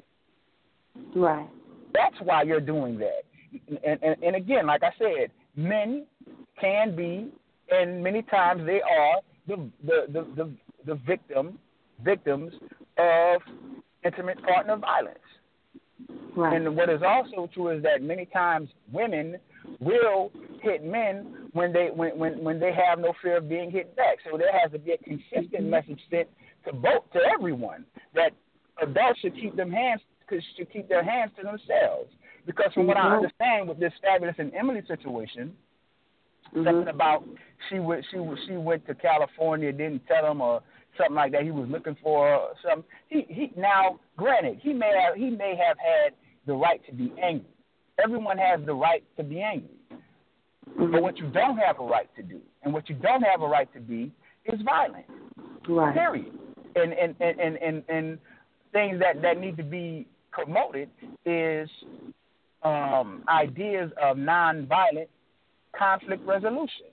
Right. 1.15 1.49
That's 1.93 2.15
why 2.23 2.43
you're 2.43 2.59
doing 2.59 2.97
that. 2.99 3.23
And, 3.85 3.99
and, 4.01 4.23
and 4.23 4.35
again, 4.35 4.65
like 4.65 4.81
I 4.83 4.91
said, 4.97 5.31
men 5.55 6.05
can 6.59 6.95
be, 6.95 7.31
and 7.69 8.03
many 8.03 8.23
times 8.23 8.65
they 8.65 8.81
are 8.81 9.21
the 9.47 9.69
the 9.85 10.05
the 10.11 10.27
the, 10.35 10.51
the 10.85 10.95
victim 11.05 11.59
victims 12.03 12.53
of 12.97 13.41
intimate 14.03 14.41
partner 14.43 14.77
violence. 14.77 15.19
Right. 16.35 16.55
And 16.55 16.75
what 16.75 16.89
is 16.89 17.01
also 17.05 17.49
true 17.53 17.69
is 17.69 17.83
that 17.83 18.01
many 18.01 18.25
times 18.25 18.69
women 18.91 19.37
will 19.79 20.31
hit 20.61 20.83
men 20.83 21.49
when 21.53 21.71
they 21.71 21.89
when, 21.93 22.17
when 22.17 22.43
when 22.43 22.59
they 22.59 22.73
have 22.73 22.99
no 22.99 23.13
fear 23.21 23.37
of 23.37 23.47
being 23.47 23.69
hit 23.69 23.95
back. 23.95 24.17
So 24.29 24.37
there 24.37 24.51
has 24.51 24.71
to 24.71 24.79
be 24.79 24.93
a 24.93 24.97
consistent 24.97 25.53
mm-hmm. 25.53 25.69
message 25.69 25.99
sent 26.09 26.27
to 26.65 26.73
both 26.73 27.11
to 27.13 27.19
everyone 27.33 27.85
that 28.15 28.31
adults 28.81 29.19
should 29.19 29.35
keep 29.35 29.55
them 29.55 29.71
hands 29.71 30.01
should 30.29 30.71
keep 30.71 30.89
their 30.89 31.03
hands 31.03 31.31
to 31.37 31.43
themselves. 31.43 32.11
Because 32.45 32.73
from 32.73 32.87
what 32.87 32.97
I 32.97 33.01
mm-hmm. 33.01 33.15
understand 33.15 33.69
with 33.69 33.79
this 33.79 33.93
Fabolous 34.03 34.37
and 34.37 34.53
Emily 34.53 34.81
situation, 34.87 35.53
mm-hmm. 36.53 36.65
something 36.65 36.87
about 36.87 37.23
she 37.69 37.79
went 37.79 38.05
she 38.11 38.17
she 38.47 38.53
went 38.57 38.85
to 38.87 38.95
California, 38.95 39.71
didn't 39.71 40.05
tell 40.07 40.29
him 40.29 40.41
or 40.41 40.61
something 40.97 41.15
like 41.15 41.31
that. 41.31 41.43
He 41.43 41.51
was 41.51 41.69
looking 41.69 41.97
for 42.01 42.49
some. 42.67 42.83
He 43.07 43.25
he 43.29 43.51
now, 43.55 43.99
granted, 44.17 44.59
he 44.61 44.73
may 44.73 44.91
have 45.05 45.15
he 45.15 45.29
may 45.29 45.55
have 45.55 45.77
had 45.77 46.13
the 46.45 46.53
right 46.53 46.85
to 46.85 46.93
be 46.93 47.13
angry. 47.21 47.47
Everyone 48.03 48.37
has 48.37 48.59
the 48.65 48.73
right 48.73 49.03
to 49.17 49.23
be 49.23 49.41
angry. 49.41 49.69
Mm-hmm. 50.69 50.91
But 50.91 51.01
what 51.01 51.17
you 51.17 51.29
don't 51.29 51.57
have 51.57 51.79
a 51.79 51.83
right 51.83 52.09
to 52.15 52.23
do, 52.23 52.41
and 52.63 52.73
what 52.73 52.89
you 52.89 52.95
don't 52.95 53.21
have 53.21 53.41
a 53.41 53.47
right 53.47 53.71
to 53.73 53.79
be, 53.79 54.11
is 54.45 54.61
violent. 54.63 55.05
Right. 55.67 55.93
Period. 55.93 56.37
And 56.75 56.93
and 56.93 57.15
and 57.19 57.39
and 57.39 57.57
and, 57.57 57.83
and 57.87 58.17
things 58.71 58.99
that 58.99 59.21
that 59.21 59.39
need 59.39 59.55
to 59.57 59.63
be 59.63 60.07
promoted 60.33 60.89
is 61.25 61.69
um, 62.63 63.23
ideas 63.29 63.91
of 64.01 64.17
nonviolent 64.17 65.07
conflict 65.77 66.25
resolution. 66.25 66.87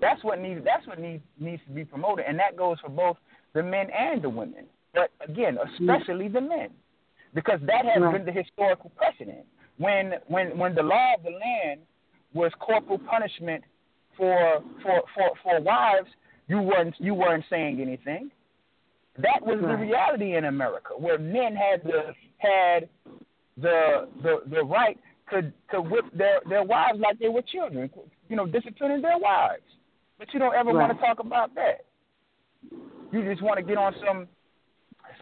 That's 0.00 0.22
what 0.24 0.40
needs. 0.40 0.62
That's 0.64 0.86
what 0.86 0.98
needs 0.98 1.22
needs 1.38 1.62
to 1.68 1.72
be 1.72 1.84
promoted, 1.84 2.24
and 2.26 2.38
that 2.38 2.56
goes 2.56 2.78
for 2.80 2.88
both 2.88 3.16
the 3.52 3.62
men 3.62 3.88
and 3.90 4.22
the 4.22 4.30
women. 4.30 4.64
But 4.94 5.10
again, 5.28 5.58
especially 5.74 6.28
the 6.28 6.40
men, 6.40 6.70
because 7.34 7.60
that 7.66 7.84
has 7.84 8.12
been 8.12 8.24
the 8.24 8.32
historical 8.32 8.90
precedent. 8.96 9.44
When 9.78 10.14
when 10.28 10.56
when 10.58 10.74
the 10.74 10.82
law 10.82 11.14
of 11.16 11.22
the 11.22 11.30
land 11.30 11.80
was 12.32 12.52
corporal 12.60 12.98
punishment 12.98 13.62
for 14.16 14.62
for 14.82 15.02
for 15.14 15.30
for 15.42 15.60
wives, 15.60 16.08
you 16.48 16.62
weren't 16.62 16.94
you 16.98 17.14
weren't 17.14 17.44
saying 17.50 17.80
anything. 17.80 18.30
That 19.18 19.40
was 19.42 19.58
right. 19.60 19.76
the 19.76 19.84
reality 19.84 20.36
in 20.36 20.44
America, 20.44 20.94
where 20.96 21.18
men 21.18 21.54
had 21.54 21.82
the 21.82 22.14
had 22.38 22.88
the 23.56 24.08
the 24.22 24.38
the 24.48 24.62
right 24.64 24.98
to 25.30 25.52
to 25.72 25.82
whip 25.82 26.04
their 26.14 26.40
their 26.48 26.62
wives 26.62 26.98
like 27.00 27.18
they 27.18 27.28
were 27.28 27.42
children, 27.42 27.90
you 28.28 28.36
know, 28.36 28.46
disciplining 28.46 29.02
their 29.02 29.18
wives. 29.18 29.62
But 30.18 30.32
you 30.32 30.38
don't 30.38 30.54
ever 30.54 30.72
right. 30.72 30.88
want 30.88 30.98
to 30.98 31.06
talk 31.06 31.18
about 31.18 31.54
that. 31.54 31.84
You 33.12 33.24
just 33.24 33.42
want 33.42 33.58
to 33.58 33.64
get 33.64 33.78
on 33.78 33.94
some 34.06 34.28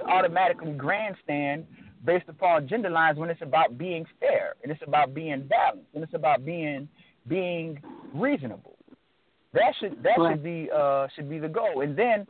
automatically 0.06 0.72
grandstand 0.72 1.66
based 2.04 2.28
upon 2.28 2.68
gender 2.68 2.90
lines 2.90 3.18
when 3.18 3.30
it's 3.30 3.42
about 3.42 3.78
being 3.78 4.04
fair 4.20 4.54
and 4.62 4.70
it's 4.70 4.82
about 4.86 5.14
being 5.14 5.46
balanced 5.48 5.88
and 5.94 6.02
it's 6.02 6.14
about 6.14 6.44
being 6.44 6.88
being 7.26 7.80
reasonable. 8.14 8.76
That 9.52 9.72
should 9.80 10.02
that 10.02 10.18
right. 10.18 10.34
should 10.34 10.44
be 10.44 10.68
uh, 10.74 11.08
should 11.14 11.30
be 11.30 11.38
the 11.38 11.48
goal. 11.48 11.80
And 11.80 11.96
then 11.96 12.26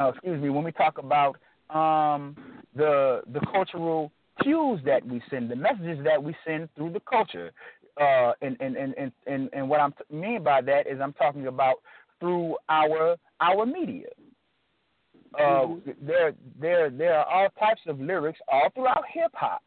uh, 0.00 0.08
excuse 0.08 0.40
me, 0.42 0.50
when 0.50 0.64
we 0.64 0.72
talk 0.72 0.98
about 0.98 1.36
um, 1.70 2.36
the 2.74 3.22
the 3.32 3.40
cultural 3.52 4.12
cues 4.42 4.80
that 4.84 5.06
we 5.06 5.20
send, 5.30 5.50
the 5.50 5.56
messages 5.56 5.98
that 6.04 6.22
we 6.22 6.34
send 6.46 6.68
through 6.74 6.90
the 6.92 7.00
culture, 7.00 7.52
uh, 8.00 8.32
and, 8.40 8.56
and, 8.60 8.76
and, 8.76 9.12
and, 9.26 9.50
and 9.52 9.68
what 9.68 9.80
I 9.80 9.88
mean 10.10 10.42
by 10.42 10.62
that 10.62 10.86
is 10.86 10.98
I'm 11.02 11.12
talking 11.12 11.46
about 11.46 11.76
through 12.20 12.56
our 12.68 13.16
our 13.40 13.66
media. 13.66 14.08
Uh, 15.34 15.40
mm-hmm. 15.40 15.90
There 16.06 16.32
there 16.60 16.90
there 16.90 17.18
are 17.18 17.24
all 17.26 17.48
types 17.58 17.80
of 17.86 18.00
lyrics 18.00 18.38
all 18.48 18.68
throughout 18.74 19.04
hip 19.12 19.32
hop 19.34 19.62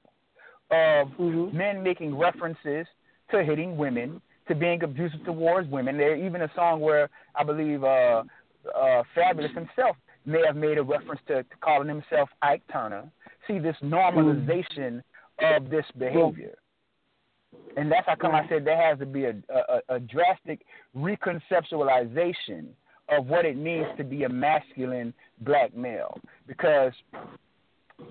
of 0.72 1.08
mm-hmm. 1.20 1.56
men 1.56 1.84
making 1.84 2.18
references 2.18 2.86
to 3.32 3.44
hitting 3.44 3.78
women, 3.78 4.22
to 4.48 4.56
being 4.56 4.84
abusive 4.84 5.24
towards 5.26 5.70
women. 5.70 5.98
There's 5.98 6.24
even 6.24 6.44
a 6.44 6.52
song 6.56 6.80
where 6.80 7.10
I 7.36 7.44
believe 7.44 7.84
uh, 7.84 8.24
uh, 8.74 9.04
Fabolous 9.16 9.54
himself 9.54 9.96
may 10.26 10.42
have 10.46 10.56
made 10.56 10.78
a 10.78 10.84
reference 10.84 11.22
to, 11.28 11.44
to 11.44 11.56
calling 11.62 11.88
himself 11.88 12.30
Ike 12.42 12.64
Turner. 12.72 13.12
See 13.48 13.60
this 13.60 13.76
normalization 13.84 15.04
of 15.40 15.70
this 15.70 15.86
behavior. 15.98 16.56
And 17.78 17.92
that's 17.92 18.06
how 18.08 18.16
come 18.16 18.34
I 18.34 18.48
said 18.50 18.66
there 18.66 18.82
has 18.82 19.00
to 19.00 19.06
be 19.06 19.26
a, 19.26 19.36
a, 19.50 19.96
a 19.96 20.00
drastic 20.00 20.62
reconceptualization 20.96 22.68
of 23.10 23.28
what 23.28 23.46
it 23.46 23.56
means 23.56 23.86
to 23.98 24.04
be 24.04 24.24
a 24.24 24.30
masculine 24.30 25.14
black 25.42 25.76
male. 25.76 26.18
Because 26.48 26.94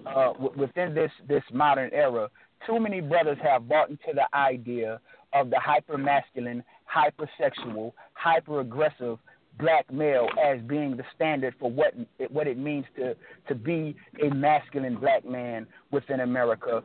uh, 0.06 0.32
w- 0.34 0.52
within 0.56 0.94
this, 0.94 1.10
this 1.28 1.42
modern 1.52 1.90
era, 1.92 2.28
too 2.66 2.78
many 2.78 3.00
brothers 3.00 3.38
have 3.42 3.68
bought 3.68 3.90
into 3.90 4.12
the 4.14 4.26
idea 4.36 5.00
of 5.32 5.50
the 5.50 5.58
hyper 5.58 5.98
masculine, 5.98 6.62
hypersexual, 6.94 7.92
hyper 8.14 8.60
aggressive 8.60 9.18
black 9.58 9.90
male 9.92 10.28
as 10.42 10.60
being 10.62 10.96
the 10.96 11.04
standard 11.14 11.54
for 11.58 11.70
what 11.70 11.94
what 12.30 12.46
it 12.46 12.58
means 12.58 12.84
to 12.96 13.14
to 13.48 13.54
be 13.54 13.96
a 14.22 14.34
masculine 14.34 14.96
black 14.96 15.24
man 15.24 15.66
within 15.90 16.20
America 16.20 16.82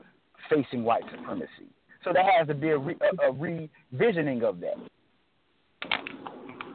facing 0.49 0.83
white 0.83 1.03
supremacy. 1.11 1.67
So 2.03 2.13
there 2.13 2.23
has 2.23 2.47
to 2.47 2.53
be 2.53 2.69
a, 2.69 2.77
re, 2.77 2.95
a, 3.01 3.29
a 3.29 3.33
revisioning 3.33 4.43
of 4.43 4.59
that. 4.61 4.77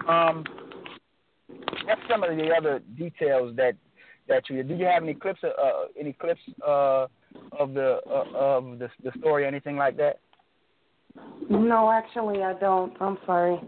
Um, 0.07 0.45
what's 1.85 2.01
some 2.11 2.23
of 2.23 2.37
the 2.37 2.51
other 2.57 2.81
details 2.97 3.57
that 3.57 3.75
that 4.29 4.49
you 4.49 4.63
do 4.63 4.75
you 4.75 4.87
have 4.87 5.03
any 5.03 5.15
clips 5.15 5.41
uh, 5.45 5.51
any 5.99 6.13
clips 6.13 6.41
uh, 6.67 7.07
of 7.59 7.75
the 7.75 8.01
uh, 8.07 8.37
of 8.37 8.79
the 8.79 8.89
the 9.03 9.13
story 9.19 9.45
or 9.45 9.47
anything 9.47 9.77
like 9.77 9.97
that? 9.97 10.21
No, 11.49 11.91
actually 11.91 12.43
I 12.43 12.55
don't. 12.55 12.93
I'm 13.01 13.19
sorry. 13.25 13.61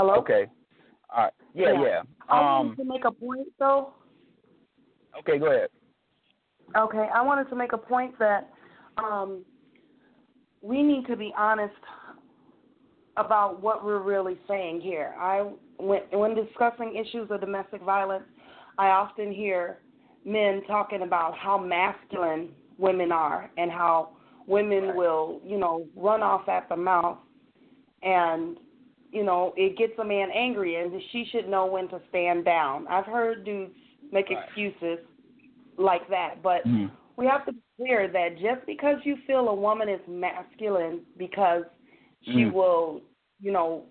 Hello. 0.00 0.14
Okay. 0.14 0.46
All 1.14 1.24
right. 1.24 1.32
Yeah, 1.52 1.72
yeah. 1.72 1.82
yeah. 1.82 2.02
I 2.30 2.40
wanted 2.40 2.70
um, 2.70 2.76
to 2.76 2.84
make 2.84 3.04
a 3.04 3.12
point 3.12 3.48
though. 3.58 3.92
Okay, 5.18 5.38
go 5.38 5.52
ahead. 5.52 5.68
Okay, 6.74 7.06
I 7.14 7.20
wanted 7.20 7.50
to 7.50 7.54
make 7.54 7.74
a 7.74 7.78
point 7.78 8.18
that 8.18 8.48
um, 8.96 9.44
we 10.62 10.82
need 10.82 11.06
to 11.08 11.16
be 11.16 11.34
honest 11.36 11.74
about 13.18 13.60
what 13.60 13.84
we're 13.84 14.00
really 14.00 14.38
saying 14.48 14.80
here. 14.80 15.14
I 15.20 15.50
when 15.78 16.00
when 16.12 16.34
discussing 16.34 16.96
issues 16.96 17.30
of 17.30 17.42
domestic 17.42 17.82
violence, 17.82 18.24
I 18.78 18.86
often 18.86 19.30
hear 19.30 19.80
men 20.24 20.62
talking 20.66 21.02
about 21.02 21.36
how 21.36 21.58
masculine 21.58 22.52
women 22.78 23.12
are 23.12 23.50
and 23.58 23.70
how 23.70 24.16
women 24.46 24.84
right. 24.84 24.96
will, 24.96 25.42
you 25.44 25.58
know, 25.58 25.86
run 25.94 26.22
off 26.22 26.48
at 26.48 26.70
the 26.70 26.76
mouth 26.76 27.18
and 28.02 28.56
you 29.12 29.24
know, 29.24 29.52
it 29.56 29.76
gets 29.76 29.92
a 29.98 30.04
man 30.04 30.28
angry 30.34 30.76
and 30.76 30.92
she 31.10 31.26
should 31.30 31.48
know 31.48 31.66
when 31.66 31.88
to 31.88 32.00
stand 32.08 32.44
down. 32.44 32.86
I've 32.88 33.06
heard 33.06 33.44
dudes 33.44 33.72
make 34.12 34.30
right. 34.30 34.38
excuses 34.44 35.04
like 35.78 36.08
that, 36.10 36.42
but 36.42 36.64
mm. 36.66 36.90
we 37.16 37.26
have 37.26 37.44
to 37.46 37.52
be 37.52 37.60
clear 37.76 38.08
that 38.08 38.38
just 38.40 38.64
because 38.66 38.96
you 39.04 39.16
feel 39.26 39.48
a 39.48 39.54
woman 39.54 39.88
is 39.88 40.00
masculine 40.08 41.00
because 41.16 41.64
she 42.22 42.44
mm. 42.44 42.52
will, 42.52 43.00
you 43.40 43.52
know, 43.52 43.84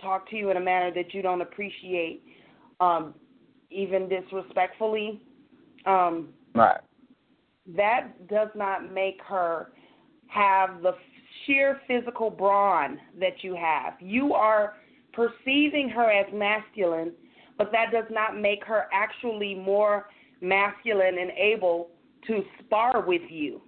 talk 0.00 0.28
to 0.30 0.36
you 0.36 0.50
in 0.50 0.56
a 0.56 0.60
manner 0.60 0.92
that 0.94 1.12
you 1.12 1.22
don't 1.22 1.40
appreciate, 1.40 2.22
um, 2.80 3.14
even 3.70 4.08
disrespectfully, 4.08 5.20
um, 5.86 6.28
right. 6.54 6.80
that 7.76 8.28
does 8.28 8.48
not 8.54 8.92
make 8.92 9.18
her 9.26 9.72
have 10.28 10.82
the 10.82 10.92
sheer 11.44 11.80
physical 11.86 12.30
brawn 12.30 12.98
that 13.18 13.42
you 13.42 13.54
have. 13.54 13.94
You 14.00 14.34
are 14.34 14.74
perceiving 15.12 15.88
her 15.88 16.10
as 16.10 16.26
masculine, 16.32 17.12
but 17.58 17.72
that 17.72 17.90
does 17.92 18.04
not 18.10 18.38
make 18.38 18.64
her 18.64 18.86
actually 18.92 19.54
more 19.54 20.06
masculine 20.40 21.18
and 21.18 21.30
able 21.30 21.88
to 22.26 22.42
spar 22.60 23.04
with 23.06 23.22
you. 23.30 23.60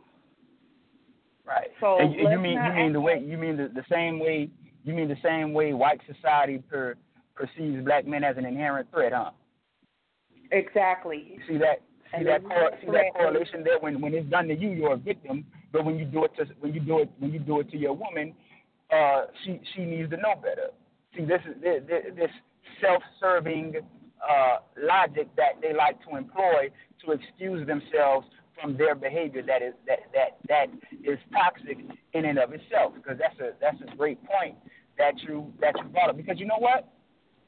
Right. 1.47 1.69
So 1.81 1.99
and 1.99 2.15
you, 2.15 2.29
you 2.29 2.39
mean 2.39 2.59
you 2.63 2.73
mean 2.75 2.93
the 2.93 3.01
way 3.01 3.25
you 3.25 3.39
mean 3.39 3.57
the, 3.57 3.71
the 3.75 3.85
same 3.91 4.21
way 4.21 4.51
you 4.85 4.93
mean 4.93 5.09
the 5.09 5.17
same 5.25 5.55
way 5.55 5.73
white 5.73 6.01
society 6.13 6.63
per, 6.71 6.95
perceives 7.35 7.83
black 7.85 8.07
men 8.07 8.23
as 8.23 8.37
an 8.37 8.45
inherent 8.45 8.91
threat, 8.91 9.13
huh? 9.15 9.31
Exactly. 10.51 11.35
You 11.35 11.41
see 11.49 11.59
that 11.59 11.81
see 12.17 12.25
that 12.25 12.45
cor- 12.45 12.73
see 12.81 12.91
that 12.91 13.13
correlation 13.15 13.65
there 13.65 13.79
when 13.81 14.01
when 14.01 14.15
it's 14.15 14.29
done 14.31 14.49
to 14.49 14.55
you 14.55 14.71
you're 14.71 14.95
a 14.95 14.97
victim, 14.97 15.45
but 15.73 15.85
when 15.85 15.99
you 15.99 16.05
do 16.05 16.25
it 16.25 16.33
to 16.37 16.47
when 16.61 16.73
you 16.73 16.81
do 16.81 17.01
it 17.01 17.11
when 17.19 17.33
you 17.33 17.39
do 17.39 17.61
it 17.61 17.71
to 17.71 17.77
your 17.77 17.95
woman, 17.95 18.35
uh, 18.95 19.27
she 19.45 19.61
she 19.75 19.85
needs 19.85 20.11
to 20.11 20.17
know 20.17 20.35
better. 20.37 20.69
See 21.17 21.25
this 21.25 21.41
is 21.49 21.61
this, 21.63 21.83
this 22.17 22.31
self-serving 22.81 23.75
uh, 24.23 24.59
logic 24.77 25.29
that 25.37 25.61
they 25.63 25.75
like 25.75 26.03
to 26.09 26.17
employ 26.17 26.71
to 27.05 27.13
excuse 27.13 27.67
themselves 27.67 28.27
from 28.61 28.77
their 28.77 28.95
behavior 28.95 29.43
that 29.43 29.63
is 29.63 29.75
that 29.87 30.01
that 30.13 30.39
that 30.49 30.67
is 31.05 31.19
toxic 31.33 31.79
in 32.13 32.25
and 32.25 32.39
of 32.39 32.53
itself. 32.53 32.95
Because 32.95 33.19
that's 33.19 33.39
a 33.41 33.53
that's 33.61 33.81
a 33.81 33.97
great 33.97 34.19
point 34.25 34.57
that 34.99 35.19
you 35.23 35.53
that 35.61 35.75
you 35.79 35.85
brought 35.89 36.11
up. 36.11 36.17
Because 36.17 36.39
you 36.39 36.47
know 36.47 36.59
what? 36.59 36.89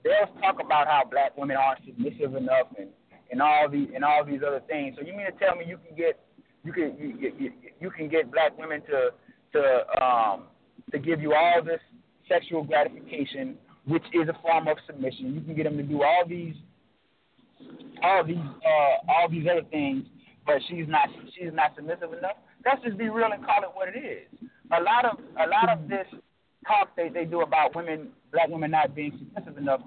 They'll 0.03 0.33
talk 0.41 0.61
about 0.65 0.87
how 0.87 1.05
black 1.11 1.37
women 1.37 1.57
aren't 1.57 1.85
submissive 1.85 2.35
enough 2.35 2.69
and 2.79 2.89
and 3.31 3.41
all 3.41 3.69
these 3.69 3.89
and 3.95 4.05
all 4.05 4.25
these 4.25 4.41
other 4.47 4.61
things. 4.69 4.97
So 4.99 5.07
you 5.07 5.13
mean 5.13 5.27
to 5.27 5.33
tell 5.33 5.57
me 5.57 5.65
you 5.67 5.79
can 5.87 5.97
get 5.97 6.19
you 6.65 6.73
can 6.73 6.97
you, 6.99 7.33
you, 7.39 7.53
you 7.81 7.91
can 7.91 8.09
get 8.09 8.31
black 8.31 8.57
women 8.59 8.83
to 8.83 9.11
to 9.53 10.03
um 10.05 10.45
to 10.93 10.99
give 10.99 11.21
you 11.21 11.35
all 11.35 11.63
this 11.65 11.81
sexual 12.29 12.65
gratification, 12.65 13.57
which 13.87 14.05
is 14.13 14.29
a 14.29 14.37
form 14.43 14.69
of 14.69 14.77
submission. 14.87 15.35
You 15.35 15.41
can 15.41 15.55
get 15.55 15.65
them 15.65 15.77
to 15.77 15.83
do 15.83 16.03
all 16.03 16.25
these 16.27 16.55
all 18.03 18.25
these 18.25 18.37
uh 18.37 19.11
all 19.11 19.29
these 19.31 19.47
other 19.51 19.67
things, 19.71 20.05
but 20.47 20.57
she's 20.69 20.87
not 20.89 21.09
she's 21.37 21.53
not 21.53 21.75
submissive 21.77 22.13
enough. 22.13 22.37
Let's 22.65 22.83
just 22.83 22.99
be 22.99 23.09
real 23.09 23.33
and 23.33 23.45
call 23.45 23.63
it 23.63 23.71
what 23.73 23.89
it 23.89 23.99
is. 23.99 24.49
A 24.77 24.83
lot 24.83 25.05
of 25.05 25.19
a 25.39 25.49
lot 25.49 25.69
of 25.71 25.89
this 25.89 26.07
talk 26.67 26.95
they 26.97 27.09
they 27.09 27.25
do 27.25 27.41
about 27.41 27.75
women 27.75 28.09
black 28.33 28.49
women 28.49 28.71
not 28.71 28.95
being 28.95 29.13
submissive 29.19 29.59
enough 29.59 29.81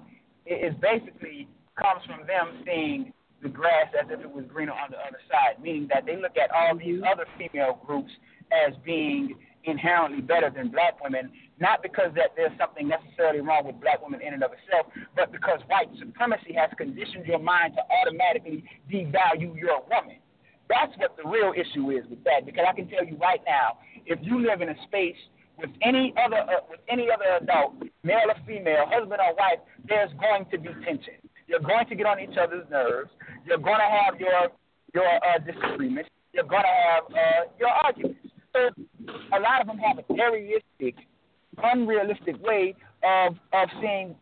is 0.46 0.74
basically 0.80 1.48
comes 1.80 2.04
from 2.06 2.26
them 2.26 2.62
seeing 2.64 3.12
the 3.44 3.52
grass 3.52 3.92
as 3.92 4.08
if 4.10 4.18
it 4.20 4.30
was 4.30 4.44
greener 4.48 4.72
on 4.72 4.90
the 4.90 4.96
other 4.96 5.20
side, 5.30 5.62
meaning 5.62 5.86
that 5.92 6.06
they 6.06 6.16
look 6.16 6.34
at 6.40 6.50
all 6.50 6.74
these 6.74 6.98
other 7.04 7.26
female 7.38 7.78
groups 7.86 8.10
as 8.50 8.74
being 8.84 9.36
inherently 9.64 10.20
better 10.20 10.50
than 10.50 10.68
black 10.68 10.96
women, 11.04 11.30
not 11.60 11.82
because 11.82 12.08
that 12.16 12.32
there's 12.36 12.56
something 12.58 12.88
necessarily 12.88 13.40
wrong 13.40 13.64
with 13.64 13.78
black 13.80 14.02
women 14.02 14.20
in 14.20 14.32
and 14.32 14.42
of 14.42 14.50
itself, 14.52 14.88
but 15.14 15.30
because 15.30 15.60
white 15.68 15.88
supremacy 16.00 16.52
has 16.56 16.70
conditioned 16.76 17.26
your 17.26 17.38
mind 17.38 17.74
to 17.76 17.82
automatically 18.00 18.64
devalue 18.90 19.52
your 19.56 19.84
woman. 19.92 20.16
That's 20.68 20.96
what 20.96 21.16
the 21.16 21.28
real 21.28 21.52
issue 21.52 21.92
is 21.92 22.08
with 22.08 22.24
that. 22.24 22.48
Because 22.48 22.64
I 22.68 22.72
can 22.74 22.88
tell 22.88 23.04
you 23.04 23.16
right 23.20 23.40
now, 23.46 23.78
if 24.06 24.18
you 24.22 24.40
live 24.40 24.62
in 24.62 24.70
a 24.70 24.76
space 24.88 25.20
with 25.60 25.70
any 25.82 26.14
other 26.16 26.40
uh, 26.40 26.64
with 26.68 26.80
any 26.88 27.08
other 27.12 27.38
adult, 27.40 27.76
male 28.02 28.32
or 28.32 28.40
female, 28.46 28.88
husband 28.88 29.20
or 29.20 29.36
wife, 29.36 29.60
there's 29.86 30.10
going 30.18 30.46
to 30.50 30.58
be 30.58 30.68
tension. 30.84 31.20
You're 31.54 31.62
going 31.62 31.86
to 31.86 31.94
get 31.94 32.06
on 32.06 32.18
each 32.18 32.36
other's 32.36 32.66
nerves. 32.68 33.10
You're 33.46 33.58
going 33.58 33.78
to 33.78 33.86
have 33.86 34.18
your 34.18 34.50
your 34.92 35.06
uh, 35.06 35.38
disagreements. 35.38 36.10
You're 36.32 36.50
going 36.50 36.66
to 36.66 36.76
have 36.90 37.04
uh, 37.14 37.50
your 37.60 37.68
arguments. 37.68 38.18
So 38.52 38.70
a 39.30 39.38
lot 39.38 39.60
of 39.60 39.68
them 39.68 39.78
have 39.78 39.98
a 39.98 40.04
realistic, 40.10 41.06
unrealistic 41.62 42.42
way 42.42 42.74
of 43.04 43.36
of 43.52 43.68
seeing 43.80 44.16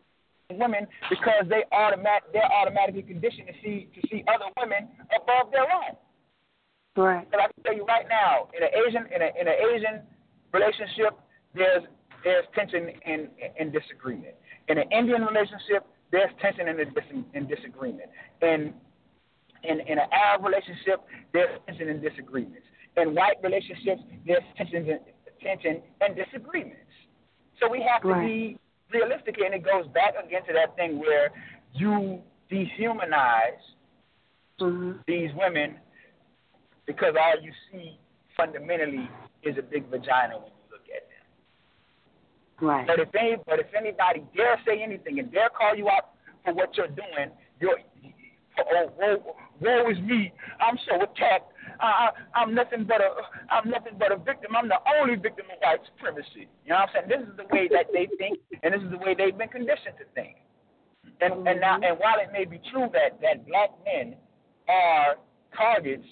women 0.51 0.85
because 1.09 1.49
they 1.49 1.65
automat 1.71 2.21
they're 2.33 2.53
automatically 2.53 3.01
conditioned 3.01 3.47
to 3.47 3.53
see 3.63 3.89
to 3.95 4.07
see 4.09 4.23
other 4.29 4.53
women 4.61 4.89
above 5.09 5.51
their 5.51 5.65
own. 5.65 5.97
Right. 6.95 7.25
But 7.31 7.39
I 7.39 7.45
can 7.49 7.63
tell 7.63 7.73
you 7.73 7.85
right 7.85 8.05
now, 8.07 8.49
in 8.55 8.61
an 8.61 8.69
Asian 8.77 9.09
in, 9.09 9.21
a, 9.25 9.29
in 9.41 9.47
an 9.49 9.57
Asian 9.73 10.05
relationship, 10.53 11.17
there's 11.55 11.81
there's 12.23 12.45
tension 12.53 12.91
and, 13.07 13.27
and 13.59 13.73
disagreement. 13.73 14.35
In 14.69 14.77
an 14.77 14.85
Indian 14.91 15.25
relationship, 15.25 15.89
there's 16.13 16.29
tension 16.39 16.69
and, 16.69 16.77
dis- 16.77 17.25
and 17.33 17.49
disagreement. 17.49 18.09
In 18.41 18.73
in 19.63 19.79
in 19.81 19.97
an 19.97 20.07
Arab 20.13 20.45
relationship, 20.45 21.01
there's 21.33 21.49
tension 21.65 21.89
and 21.89 22.01
disagreements. 22.01 22.67
In 22.95 23.15
white 23.15 23.37
relationships, 23.43 24.01
there's 24.25 24.43
tension 24.55 24.87
and 24.89 24.99
tension 25.41 25.81
and 26.01 26.15
disagreements. 26.15 26.93
So 27.59 27.67
we 27.69 27.81
have 27.81 28.01
to 28.03 28.09
Right. 28.09 28.27
be 28.27 28.59
realistic, 28.93 29.35
and 29.43 29.53
it 29.55 29.63
goes 29.65 29.87
back 29.93 30.13
again 30.23 30.45
to 30.47 30.53
that 30.53 30.75
thing 30.75 30.99
where 30.99 31.31
you 31.73 32.21
dehumanize 32.51 33.59
Mm-hmm. 34.61 34.91
these 35.07 35.31
women 35.35 35.79
because 36.85 37.15
all 37.19 37.41
you 37.41 37.51
see 37.71 37.97
fundamentally 38.37 39.09
is 39.41 39.57
a 39.57 39.63
big 39.63 39.89
vagina 39.89 40.37
when 40.37 40.51
you 40.53 40.63
look 40.71 40.85
at 40.95 41.03
them. 41.09 41.25
Right. 42.61 42.87
But 42.87 42.99
if 42.99 43.09
any, 43.15 43.35
but 43.45 43.59
if 43.59 43.67
anybody 43.77 44.23
dare 44.35 44.59
say 44.65 44.81
anything 44.81 45.19
and 45.19 45.31
dare 45.31 45.49
call 45.49 45.75
you 45.75 45.89
out 45.89 46.11
for 46.43 46.53
what 46.53 46.75
you're 46.77 46.87
doing, 46.87 47.31
you're 47.59 47.79
oh 48.59 48.91
woe, 48.97 49.35
woe 49.59 49.89
is 49.89 49.99
me. 49.99 50.31
I'm 50.59 50.77
so 50.89 50.95
attacked. 50.95 51.51
I, 51.79 51.85
I, 51.85 52.09
I'm 52.39 52.53
nothing 52.53 52.85
but 52.85 53.01
a 53.01 53.09
I'm 53.51 53.69
nothing 53.69 53.93
but 53.97 54.11
a 54.11 54.17
victim. 54.17 54.55
I'm 54.55 54.67
the 54.67 54.79
only 54.99 55.15
victim 55.15 55.45
of 55.51 55.57
white 55.61 55.79
supremacy. 55.95 56.47
You 56.65 56.71
know 56.71 56.85
what 56.85 56.89
I'm 56.95 57.07
saying? 57.07 57.09
This 57.09 57.27
is 57.27 57.37
the 57.37 57.47
way 57.55 57.67
that 57.71 57.87
they 57.91 58.07
think, 58.17 58.39
and 58.61 58.73
this 58.73 58.81
is 58.81 58.91
the 58.91 58.97
way 58.97 59.15
they've 59.17 59.37
been 59.37 59.49
conditioned 59.49 59.97
to 59.99 60.05
think. 60.13 60.37
And 61.21 61.47
and 61.47 61.59
now 61.59 61.75
and 61.75 61.97
while 61.99 62.19
it 62.21 62.31
may 62.31 62.45
be 62.45 62.61
true 62.71 62.87
that 62.93 63.19
that 63.21 63.47
black 63.47 63.71
men 63.85 64.15
are 64.69 65.15
targets 65.55 66.05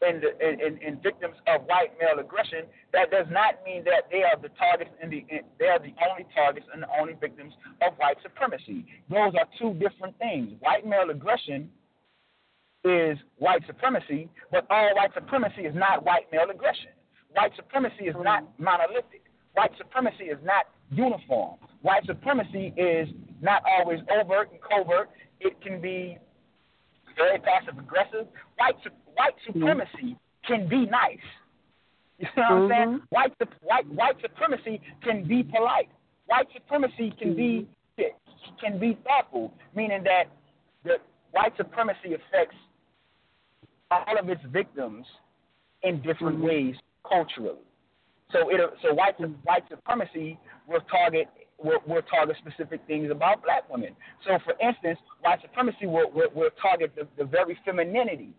and, 0.00 0.22
the, 0.22 0.30
and, 0.40 0.78
and 0.80 1.02
victims 1.02 1.34
of 1.46 1.62
white 1.66 1.90
male 1.98 2.18
aggression, 2.18 2.64
that 2.92 3.10
does 3.10 3.26
not 3.30 3.58
mean 3.64 3.82
that 3.84 4.06
they 4.10 4.22
are 4.22 4.38
the 4.40 4.50
targets 4.54 4.90
and 5.02 5.12
the 5.12 5.24
they 5.58 5.66
are 5.66 5.78
the 5.78 5.94
only 6.08 6.26
targets 6.34 6.66
and 6.72 6.82
the 6.82 6.90
only 7.00 7.14
victims 7.20 7.52
of 7.82 7.94
white 7.98 8.16
supremacy. 8.22 8.86
Those 9.10 9.34
are 9.34 9.46
two 9.58 9.74
different 9.74 10.16
things. 10.18 10.52
White 10.60 10.86
male 10.86 11.10
aggression 11.10 11.70
is 12.84 13.18
white 13.38 13.62
supremacy, 13.66 14.28
but 14.52 14.66
all 14.70 14.94
white 14.94 15.12
supremacy 15.14 15.62
is 15.62 15.74
not 15.74 16.04
white 16.04 16.30
male 16.32 16.50
aggression. 16.50 16.94
White 17.34 17.52
supremacy 17.56 18.04
is 18.06 18.14
not 18.18 18.44
monolithic. 18.58 19.22
White 19.54 19.72
supremacy 19.76 20.24
is 20.24 20.38
not 20.44 20.66
uniform. 20.90 21.56
White 21.82 22.06
supremacy 22.06 22.72
is 22.76 23.08
not 23.40 23.62
always 23.66 24.00
overt 24.08 24.50
and 24.52 24.60
covert. 24.62 25.10
It 25.40 25.60
can 25.60 25.80
be 25.80 26.18
very 27.18 27.38
passive 27.40 27.78
aggressive. 27.78 28.26
White 28.56 28.76
white 29.14 29.34
mm-hmm. 29.44 29.60
supremacy 29.60 30.16
can 30.46 30.68
be 30.68 30.86
nice. 30.86 31.26
You 32.18 32.26
know 32.36 32.42
what 32.42 32.44
I'm 32.44 32.58
mm-hmm. 32.58 32.72
saying? 32.72 33.00
White 33.10 33.32
white 33.60 33.88
white 33.92 34.16
supremacy 34.22 34.80
can 35.02 35.26
be 35.28 35.42
polite. 35.42 35.90
White 36.26 36.48
supremacy 36.54 37.12
can 37.20 37.36
be 37.36 37.68
mm-hmm. 37.98 38.56
can 38.64 38.78
be 38.78 38.96
thoughtful, 39.04 39.52
meaning 39.74 40.02
that 40.04 40.24
the 40.84 40.96
white 41.32 41.52
supremacy 41.56 42.14
affects 42.14 42.56
all 43.90 44.18
of 44.18 44.28
its 44.28 44.42
victims 44.52 45.06
in 45.82 46.00
different 46.02 46.40
ways 46.40 46.74
culturally. 47.08 47.58
So 48.32 48.50
it 48.50 48.60
so 48.82 48.94
white 48.94 49.14
su- 49.18 49.34
white 49.44 49.64
supremacy 49.70 50.38
will 50.66 50.80
target 50.90 51.28
will, 51.62 51.80
will 51.86 52.02
target 52.02 52.36
specific 52.38 52.80
things 52.86 53.10
about 53.10 53.42
black 53.42 53.68
women. 53.70 53.94
So 54.26 54.38
for 54.44 54.54
instance, 54.66 54.98
white 55.20 55.40
supremacy 55.42 55.86
will 55.86 56.10
will, 56.10 56.30
will 56.34 56.50
target 56.60 56.92
the, 56.96 57.06
the 57.16 57.24
very 57.24 57.58
femininity 57.64 58.30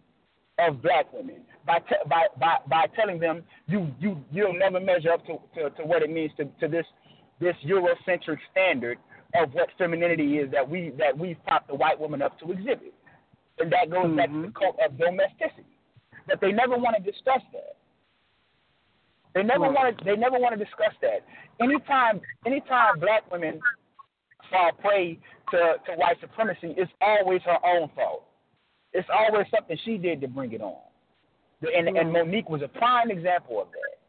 of 0.59 0.81
black 0.81 1.11
women 1.13 1.41
by, 1.65 1.79
te- 1.79 1.95
by 2.07 2.27
by 2.39 2.57
by 2.69 2.85
telling 2.95 3.19
them 3.19 3.43
you 3.67 3.87
you 3.99 4.17
you'll 4.31 4.57
never 4.57 4.79
measure 4.79 5.11
up 5.11 5.25
to, 5.25 5.39
to, 5.55 5.69
to 5.71 5.83
what 5.83 6.01
it 6.01 6.09
means 6.09 6.31
to, 6.37 6.45
to 6.59 6.67
this 6.67 6.85
this 7.39 7.55
Eurocentric 7.65 8.37
standard 8.51 8.97
of 9.35 9.53
what 9.53 9.69
femininity 9.77 10.37
is 10.37 10.51
that 10.51 10.67
we 10.67 10.91
that 10.97 11.17
we've 11.17 11.37
propped 11.45 11.67
the 11.67 11.75
white 11.75 11.99
woman 11.99 12.21
up 12.21 12.39
to 12.39 12.51
exhibit. 12.51 12.93
And 13.59 13.71
that 13.71 13.89
goes 13.89 14.05
mm-hmm. 14.05 14.15
back 14.15 14.29
to 14.29 14.41
the 14.41 14.51
cult 14.57 14.77
of 14.83 14.97
domesticity. 14.97 15.67
But 16.27 16.39
they 16.39 16.51
never 16.51 16.77
want 16.77 16.95
to 16.95 17.03
discuss 17.03 17.41
that. 17.51 17.75
They 19.33 19.43
never 19.43 19.65
right. 19.65 19.73
want 19.73 19.97
to. 19.97 20.05
They 20.05 20.15
never 20.15 20.39
want 20.39 20.57
to 20.57 20.63
discuss 20.63 20.93
that. 21.01 21.25
Anytime, 21.61 22.21
anytime 22.45 22.99
black 22.99 23.29
women 23.31 23.59
fall 24.49 24.71
prey 24.81 25.19
to, 25.51 25.75
to 25.85 25.91
white 25.95 26.19
supremacy, 26.21 26.73
it's 26.77 26.91
always 27.01 27.41
her 27.43 27.57
own 27.65 27.89
fault. 27.95 28.23
It's 28.93 29.07
always 29.13 29.45
something 29.55 29.77
she 29.85 29.97
did 29.97 30.21
to 30.21 30.27
bring 30.27 30.53
it 30.53 30.61
on. 30.61 30.77
And, 31.61 31.87
mm-hmm. 31.87 31.97
and 31.97 32.13
Mo'Nique 32.13 32.49
was 32.49 32.61
a 32.63 32.67
prime 32.67 33.11
example 33.11 33.61
of 33.61 33.67
that. 33.71 33.99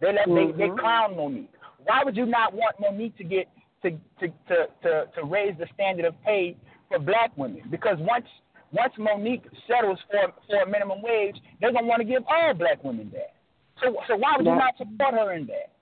They 0.00 0.12
let 0.12 0.28
mm-hmm. 0.28 0.58
they, 0.58 0.68
they 0.68 0.80
clown 0.80 1.16
Mo'Nique. 1.16 1.48
Why 1.84 2.02
would 2.04 2.16
you 2.16 2.26
not 2.26 2.52
want 2.52 2.76
Mo'Nique 2.78 3.16
to 3.16 3.24
get 3.24 3.48
to 3.82 3.90
to, 3.90 4.28
to, 4.48 4.66
to, 4.82 5.04
to 5.16 5.24
raise 5.24 5.54
the 5.58 5.66
standard 5.74 6.04
of 6.04 6.14
pay 6.22 6.56
for 6.88 6.98
black 6.98 7.36
women? 7.36 7.62
Because 7.70 7.96
once 7.98 8.26
once 8.72 8.92
Mo'Nique 8.98 9.44
settles 9.66 9.98
for 10.10 10.32
for 10.46 10.62
a 10.62 10.70
minimum 10.70 11.02
wage, 11.02 11.36
they're 11.60 11.72
gonna 11.72 11.86
want 11.86 12.00
to 12.00 12.06
give 12.06 12.22
all 12.28 12.54
black 12.54 12.84
women 12.84 13.10
that. 13.14 13.34
So 13.82 13.96
so 14.08 14.16
why 14.16 14.34
would 14.36 14.46
you 14.46 14.54
not 14.54 14.76
support 14.78 15.14
her 15.14 15.32
in 15.32 15.46
that? 15.46 15.72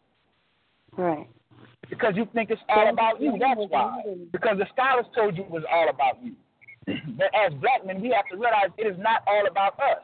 Right. 0.97 1.29
Because 1.89 2.15
you 2.17 2.27
think 2.35 2.51
it's 2.51 2.61
all 2.69 2.89
about 2.89 3.21
you. 3.21 3.37
That's 3.39 3.61
why. 3.69 4.03
Because 4.33 4.59
the 4.59 4.67
scholars 4.73 5.07
told 5.15 5.37
you 5.37 5.45
it 5.45 5.51
was 5.51 5.65
all 5.73 5.89
about 5.89 6.23
you. 6.23 6.35
but 7.17 7.29
as 7.35 7.53
black 7.61 7.87
men, 7.87 8.01
we 8.01 8.11
have 8.11 8.27
to 8.31 8.37
realize 8.37 8.71
it 8.77 8.87
is 8.87 8.99
not 8.99 9.23
all 9.27 9.47
about 9.51 9.75
us. 9.75 10.03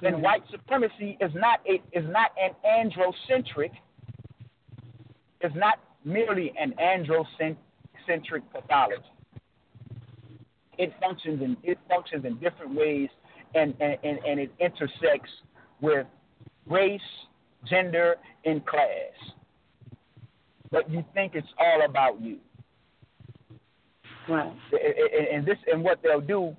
Then 0.00 0.14
mm-hmm. 0.14 0.22
white 0.22 0.42
supremacy 0.50 1.18
is 1.20 1.32
not 1.34 1.60
a, 1.66 1.82
is 1.96 2.04
not 2.08 2.30
an 2.40 2.52
androcentric. 2.64 3.70
It's 5.40 5.54
not 5.54 5.80
merely 6.04 6.52
an 6.58 6.74
androcentric 6.80 8.42
pathology. 8.52 9.02
It 10.78 10.92
functions 11.00 11.42
in 11.42 11.56
it 11.64 11.78
functions 11.88 12.24
in 12.24 12.38
different 12.38 12.74
ways, 12.74 13.08
and 13.54 13.74
and, 13.80 13.98
and, 14.04 14.18
and 14.24 14.40
it 14.40 14.52
intersects 14.60 15.30
with 15.80 16.06
race, 16.70 17.00
gender, 17.68 18.16
and 18.44 18.64
class. 18.66 19.32
But 20.70 20.90
you 20.90 21.04
think 21.14 21.34
it's 21.34 21.48
all 21.58 21.84
about 21.84 22.20
you. 22.20 22.38
Right. 24.28 24.52
And 25.32 25.46
this 25.46 25.56
and 25.72 25.82
what 25.82 26.00
they'll 26.02 26.20
do, 26.20 26.54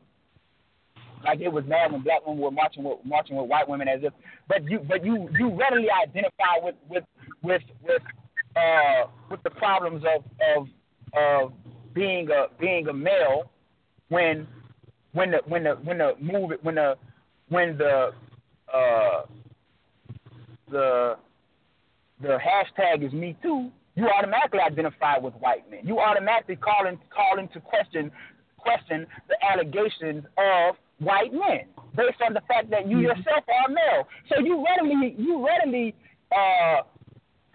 like 1.24 1.39
it 1.39 1.50
was 1.50 1.63
mad 1.67 1.91
when 1.91 2.02
black 2.02 2.26
women 2.26 2.41
were 2.41 2.50
marching 2.52 2.84
with 2.84 3.00
marching 3.06 3.36
with 3.36 3.48
white 3.48 3.69
women 3.69 3.88
as 3.88 4.00
if, 4.02 4.13
but 4.48 4.67
you 4.69 4.80
but 4.80 5.06
you 5.06 5.30
you 5.38 5.50
readily 5.50 5.88
identify 5.91 6.58
with 6.63 6.76
with 6.89 7.04
with 7.43 7.62
with 7.84 8.02
uh 8.56 9.08
with 9.30 9.43
the 9.43 9.52
problems 9.52 10.04
of 10.04 10.24
of 10.58 10.67
of 11.13 11.54
being 11.93 12.30
a 12.32 12.48
being 12.60 12.88
a 12.88 12.93
male 12.93 13.52
when 14.08 14.48
when 15.13 15.32
the 15.32 15.41
when 15.45 15.63
the 15.63 15.76
when 15.84 16.00
the 16.00 16.13
move 16.19 16.52
when 16.63 16.76
the 16.76 16.95
when 17.50 17.78
the 17.78 18.10
uh 18.74 19.22
the 20.71 21.17
the 22.21 22.38
hashtag 22.38 23.05
is 23.05 23.13
me 23.13 23.36
too 23.41 23.71
you 23.99 24.08
automatically 24.08 24.60
identify 24.60 25.17
with 25.17 25.34
white 25.36 25.69
men. 25.69 25.82
You 25.84 25.99
automatically 25.99 26.55
call, 26.55 26.88
in, 26.88 26.97
call 27.10 27.38
into 27.38 27.60
question 27.60 28.12
question 28.58 29.08
the 29.29 29.36
allegations 29.41 30.25
of 30.38 30.75
white 30.99 31.32
men 31.32 31.63
based 31.95 32.19
on 32.25 32.34
the 32.34 32.41
fact 32.41 32.69
that 32.69 32.88
you 32.88 32.97
mm-hmm. 32.97 33.05
yourself 33.05 33.43
are 33.47 33.69
male. 33.69 34.05
So 34.29 34.39
you 34.39 34.65
readily 34.65 35.15
you 35.17 35.45
readily 35.45 35.95
uh, 36.32 36.82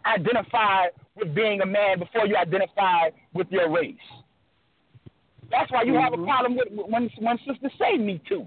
identify 0.06 0.86
with 1.14 1.34
being 1.34 1.60
a 1.60 1.66
man 1.66 1.98
before 1.98 2.26
you 2.26 2.36
identify 2.36 3.10
with 3.34 3.46
your 3.50 3.70
race. 3.70 3.96
That's 5.50 5.70
why 5.70 5.82
you 5.82 5.92
mm-hmm. 5.92 6.02
have 6.02 6.12
a 6.14 6.16
mm-hmm. 6.16 6.24
problem 6.24 6.56
with 6.56 6.68
when 6.88 7.10
when 7.20 7.38
sisters 7.46 7.72
say 7.78 7.98
me 7.98 8.22
too. 8.26 8.46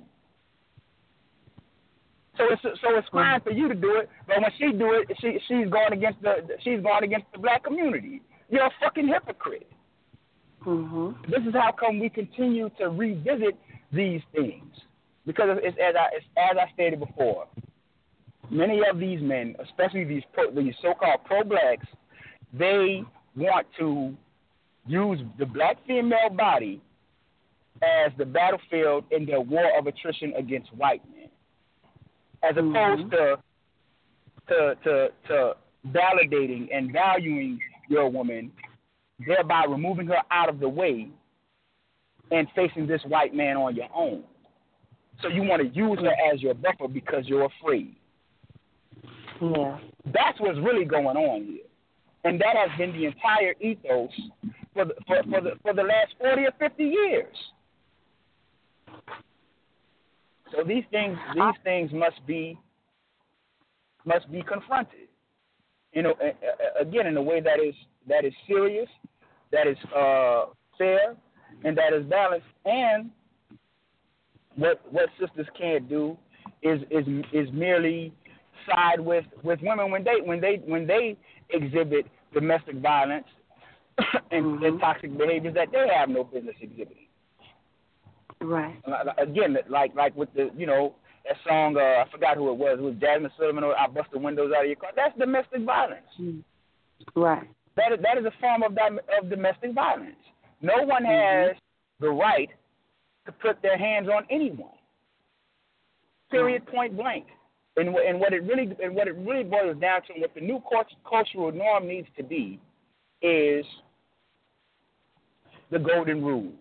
So 2.38 2.44
it's 2.52 2.62
so 2.62 2.96
it's 2.96 3.08
fine 3.12 3.42
for 3.42 3.52
you 3.52 3.68
to 3.68 3.74
do 3.74 3.98
it, 3.98 4.10
but 4.28 4.42
when 4.42 4.52
she 4.60 4.78
do 4.78 4.94
it, 4.94 5.08
she 5.20 5.40
she's 5.48 5.70
going 5.70 5.94
against 5.94 6.22
the 6.22 6.36
she's 6.64 6.82
going 6.82 7.04
against 7.04 7.26
the 7.34 7.40
black 7.40 7.64
community. 7.64 8.22
You're 8.50 8.66
a 8.66 8.72
fucking 8.80 9.08
hypocrite. 9.08 9.70
Mm-hmm. 10.66 11.32
This 11.32 11.42
is 11.48 11.54
how 11.54 11.72
come 11.72 12.00
we 12.00 12.10
continue 12.10 12.70
to 12.78 12.90
revisit 12.90 13.58
these 13.92 14.22
things 14.34 14.72
because 15.26 15.58
it's 15.64 15.78
as 15.78 15.96
I 15.96 16.16
it's, 16.16 16.26
as 16.38 16.58
I 16.58 16.72
stated 16.74 17.00
before. 17.00 17.48
Many 18.50 18.82
of 18.90 19.00
these 19.00 19.22
men, 19.22 19.56
especially 19.62 20.06
these 20.06 20.24
pro, 20.32 20.52
these 20.52 20.74
so-called 20.82 21.26
pro-blacks, 21.26 21.86
they 22.54 23.04
want 23.36 23.68
to 23.78 24.16
use 24.86 25.20
the 25.38 25.46
black 25.46 25.78
female 25.86 26.30
body 26.30 26.82
as 27.82 28.12
the 28.18 28.26
battlefield 28.26 29.04
in 29.12 29.26
their 29.26 29.42
war 29.42 29.78
of 29.78 29.88
attrition 29.88 30.34
against 30.38 30.74
white 30.74 31.02
men 31.12 31.17
as 32.44 32.52
opposed 32.52 33.04
mm-hmm. 33.04 33.10
to, 33.10 33.38
to 34.48 34.76
to 34.84 35.08
to 35.28 35.54
validating 35.90 36.68
and 36.74 36.92
valuing 36.92 37.60
your 37.90 38.10
woman, 38.10 38.52
thereby 39.26 39.66
removing 39.68 40.08
her 40.08 40.22
out 40.32 40.50
of 40.50 40.60
the 40.60 40.70
way 40.70 41.10
and 42.32 42.48
facing 42.56 42.86
this 42.88 43.02
white 43.08 43.34
man 43.34 43.56
on 43.58 43.76
your 43.76 43.88
own. 43.96 44.24
So 45.22 45.30
you 45.30 45.44
want 45.44 45.62
to 45.62 45.68
use 45.70 45.98
her 46.00 46.34
as 46.34 46.42
your 46.42 46.54
buffer 46.54 46.88
because 46.88 47.24
you're 47.26 47.46
afraid. 47.46 47.96
Yeah. 49.42 49.80
That's 50.06 50.40
what's 50.40 50.60
really 50.60 50.86
going 50.86 51.18
on 51.18 51.46
here. 51.46 51.64
And 52.24 52.40
that 52.42 52.56
has 52.56 52.78
been 52.78 52.92
the 52.92 53.06
entire 53.06 53.54
ethos 53.62 54.10
for 54.74 54.86
the, 54.86 54.94
for, 55.08 55.24
for 55.24 55.42
the 55.42 55.52
for 55.62 55.74
the 55.74 55.84
last 55.84 56.14
forty 56.20 56.44
or 56.44 56.52
fifty 56.60 56.84
years. 56.84 57.36
So 60.56 60.64
these 60.64 60.84
things 60.92 61.18
these 61.34 61.62
things 61.64 61.92
must 61.94 62.26
be 62.26 62.58
must 64.06 64.32
be 64.32 64.42
confronted. 64.42 65.08
You 65.94 66.04
know, 66.04 66.16
again 66.80 67.08
in 67.08 67.18
a 67.18 67.22
way 67.22 67.42
that 67.42 67.60
is 67.60 67.76
that 68.08 68.26
is 68.26 68.34
serious, 68.48 68.90
that 69.52 69.68
is 69.68 69.78
uh, 69.96 70.46
fair, 70.78 71.16
and 71.64 71.78
that 71.78 71.94
is 71.94 72.06
balanced. 72.06 72.48
And 72.66 73.10
what 74.56 74.82
what 74.92 75.10
sisters 75.20 75.48
can't 75.58 75.88
do 75.90 76.18
is 76.62 76.82
is 76.90 77.06
is 77.34 77.48
merely 77.54 78.14
side 78.70 79.00
with 79.00 79.26
with 79.44 79.60
women 79.62 79.92
when 79.92 80.04
they 80.04 80.22
when 80.24 80.42
they 80.42 80.62
when 80.66 80.88
they 80.88 81.18
exhibit 81.50 82.06
domestic 82.34 82.76
violence 82.76 83.28
and, 84.32 84.46
mm-hmm. 84.46 84.64
and 84.64 84.80
toxic 84.80 85.18
behaviors 85.18 85.56
that 85.56 85.72
they 85.72 85.88
have 85.94 86.10
no 86.10 86.24
business 86.24 86.56
exhibiting. 86.62 87.07
Right. 88.42 88.76
Again, 89.18 89.58
like 89.70 89.96
like 89.96 90.16
with 90.16 90.30
the 90.34 90.50
you 90.56 90.68
know 90.68 90.96
that 91.26 91.38
song 91.48 91.76
uh, 91.76 91.80
I 91.80 92.06
forgot 92.12 92.38
who 92.38 92.52
it 92.52 92.58
was. 92.58 92.78
It 92.80 92.84
was 92.84 92.94
Jazmine 92.96 93.32
Sullivan 93.38 93.64
or 93.64 93.78
I 93.78 93.88
bust 93.88 94.10
the 94.12 94.20
windows 94.20 94.52
out 94.56 94.64
of 94.64 94.68
your 94.68 94.76
car. 94.76 94.92
That's 94.96 95.18
domestic 95.18 95.64
violence. 95.64 96.06
Mm. 96.20 96.44
Right. 97.16 97.48
That 97.76 97.94
is 97.94 98.00
that 98.02 98.18
is 98.18 98.26
a 98.26 98.34
form 98.40 98.64
of 98.64 98.72
of 98.74 99.30
domestic 99.30 99.74
violence. 99.74 100.16
No 100.62 100.84
one 100.84 101.04
mm-hmm. 101.04 101.50
has 101.50 101.58
the 102.00 102.10
right 102.10 102.50
to 103.26 103.32
put 103.32 103.62
their 103.62 103.78
hands 103.78 104.08
on 104.08 104.24
anyone. 104.30 104.70
Period. 106.30 106.64
Right. 106.68 106.76
Point 106.76 106.98
blank. 106.98 107.26
And, 107.76 107.90
and 107.90 108.20
what 108.20 108.34
it 108.34 108.42
really 108.44 108.76
and 108.84 108.96
what 108.96 109.08
it 109.08 109.16
really 109.18 109.44
boils 109.44 109.78
down 109.80 110.02
to, 110.04 110.14
what 110.20 110.34
the 110.34 110.42
new 110.42 110.62
cultural 111.08 111.52
norm 111.52 111.88
needs 111.88 112.08
to 112.18 112.24
be, 112.24 112.60
is 113.22 113.66
the 115.70 115.80
golden 115.80 116.24
rule. 116.24 116.52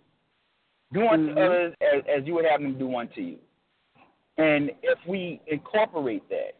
Do 0.92 1.07
unto 1.07 1.31
mm-hmm. 1.31 1.38
others 1.38 1.75
as, 1.81 2.03
as 2.20 2.27
you 2.27 2.35
would 2.35 2.44
have 2.44 2.61
them 2.61 2.79
do 2.79 2.94
unto 2.94 3.20
you. 3.20 3.38
And 4.38 4.70
if 4.83 4.99
we 5.09 5.40
incorporate 5.46 6.22
that 6.29 6.53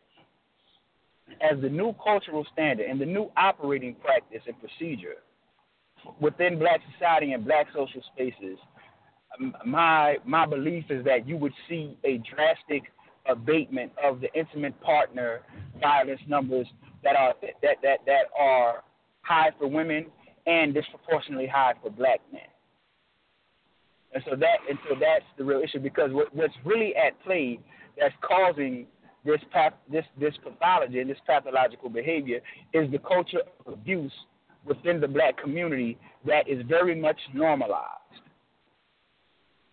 as 1.41 1.61
the 1.61 1.69
new 1.69 1.95
cultural 2.03 2.47
standard 2.53 2.89
and 2.89 3.01
the 3.01 3.07
new 3.07 3.31
operating 3.37 3.95
practice 3.97 4.43
and 4.47 4.57
procedure 4.61 5.17
within 6.21 6.59
black 6.59 6.81
society 6.93 7.33
and 7.33 7.45
black 7.45 7.67
social 7.75 8.03
spaces, 8.15 8.59
my 9.65 10.17
my 10.25 10.47
belief 10.47 10.85
is 10.91 11.05
that 11.05 11.29
you 11.29 11.37
would 11.37 11.53
see 11.69 11.99
a 12.05 12.19
drastic 12.19 12.91
abatement 13.29 13.93
of 14.03 14.21
the 14.21 14.33
intimate 14.35 14.81
partner 14.81 15.41
violence 15.81 16.21
numbers 16.27 16.67
that 17.03 17.17
are 17.17 17.35
that 17.43 17.77
that 17.83 17.99
that 18.07 18.27
are 18.39 18.83
high 19.23 19.51
for 19.59 19.67
women 19.67 20.07
and 20.47 20.73
disproportionately 20.73 21.47
high 21.47 21.75
for 21.83 21.91
black 21.91 22.21
men. 22.33 22.43
And 24.17 24.25
so 24.31 24.35
that 24.35 24.57
and 24.67 24.79
so 24.89 24.95
that's 24.99 25.27
the 25.37 25.45
real 25.45 25.61
issue 25.61 25.79
because 25.79 26.11
what, 26.11 26.35
what's 26.35 26.55
really 26.65 26.97
at 26.97 27.23
play 27.23 27.61
that's 27.99 28.15
causing 28.27 28.87
this 29.27 29.41
path, 29.53 29.75
this 29.93 30.07
this 30.19 30.33
pathology 30.43 31.01
and 31.01 31.11
this 31.11 31.19
pathological 31.27 31.91
behavior 31.91 32.41
is 32.73 32.91
the 32.91 32.99
culture 32.99 33.41
of 33.67 33.75
abuse 33.75 34.13
within 34.65 35.03
the 35.03 35.07
black 35.07 35.37
community 35.37 35.99
that 36.25 36.49
is 36.49 36.65
very 36.67 36.95
much 36.99 37.19
normalized. 37.35 37.83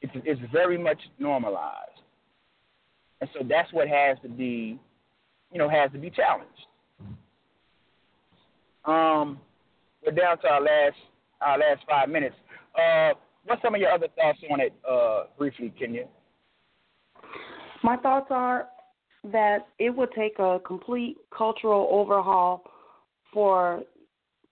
It's, 0.02 0.12
it's 0.26 0.42
very 0.52 0.78
much 0.78 1.00
normalized, 1.20 2.02
and 3.22 3.30
so 3.34 3.46
that's 3.48 3.72
what 3.72 3.88
has 3.88 4.18
to 4.24 4.28
be, 4.28 4.78
you 5.54 5.58
know, 5.58 5.70
has 5.70 5.90
to 5.94 5.98
be 5.98 6.10
challenged. 6.10 6.52
Um, 8.84 9.40
we're 10.06 10.12
down 10.12 10.38
to 10.40 10.48
our 10.50 10.60
last 10.60 10.98
our 11.40 11.58
last 11.58 11.80
five 11.88 12.10
minutes. 12.10 12.36
Uh, 12.76 13.14
what's 13.46 13.62
some 13.62 13.76
of 13.76 13.82
your 13.82 13.92
other 13.92 14.08
thoughts 14.16 14.40
on 14.52 14.60
it, 14.60 14.74
uh, 14.90 15.24
briefly, 15.38 15.74
Kenya? 15.78 16.06
My 17.84 17.98
thoughts 17.98 18.28
are 18.30 18.68
that 19.32 19.68
it 19.80 19.90
would 19.90 20.12
take 20.14 20.40
a 20.40 20.60
complete 20.66 21.18
cultural 21.36 21.88
overhaul 21.92 22.64
for 23.34 23.84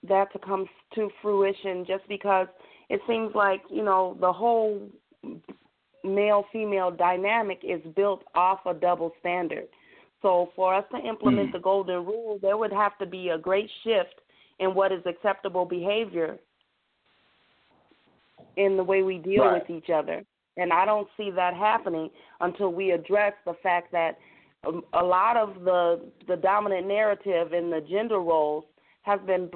that 0.08 0.32
to 0.34 0.39
come 0.39 0.65
to 0.95 1.10
fruition 1.21 1.86
just 1.86 2.08
because 2.08 2.47
it 2.89 2.99
seems 3.08 3.34
like, 3.36 3.62
you 3.69 3.84
know, 3.84 4.17
the 4.19 4.32
whole 4.32 4.89
male 6.04 6.45
female 6.51 6.91
dynamic 6.91 7.60
is 7.63 7.82
built 7.95 8.23
off 8.36 8.60
a 8.65 8.73
double 8.73 9.12
standard. 9.19 9.67
So 10.21 10.49
for 10.56 10.73
us 10.73 10.86
to 10.91 11.08
implement 11.08 11.49
mm. 11.49 11.54
the 11.54 11.60
golden 11.60 12.06
rule, 12.06 12.39
there 12.41 12.58
would 12.58 12.73
have 12.73 12.97
to 12.99 13.06
be 13.06 13.30
a 13.30 13.38
great 13.38 13.69
shift 13.84 14.21
in 14.60 14.73
what 14.73 14.91
is 14.91 15.01
acceptable 15.06 15.65
behavior 15.65 16.38
in 18.58 18.78
the 18.78 18.84
way 18.84 19.04
we 19.04 19.18
deal 19.18 19.46
right. 19.46 19.62
with 19.62 19.70
each 19.70 19.90
other. 19.90 20.24
And 20.58 20.74
I 20.74 20.86
don't 20.86 21.08
see 21.18 21.32
that 21.32 21.54
happening 21.56 22.10
until 22.42 22.72
we 22.74 22.92
address 22.92 23.34
the 23.46 23.54
fact 23.64 23.92
that 23.92 24.18
um, 24.68 24.84
a 24.94 25.04
lot 25.04 25.38
of 25.38 25.64
the 25.64 26.02
the 26.28 26.36
dominant 26.36 26.88
narrative 26.88 27.54
in 27.54 27.70
the 27.70 27.82
gender 27.90 28.20
roles 28.20 28.66
has 29.04 29.20
been 29.26 29.50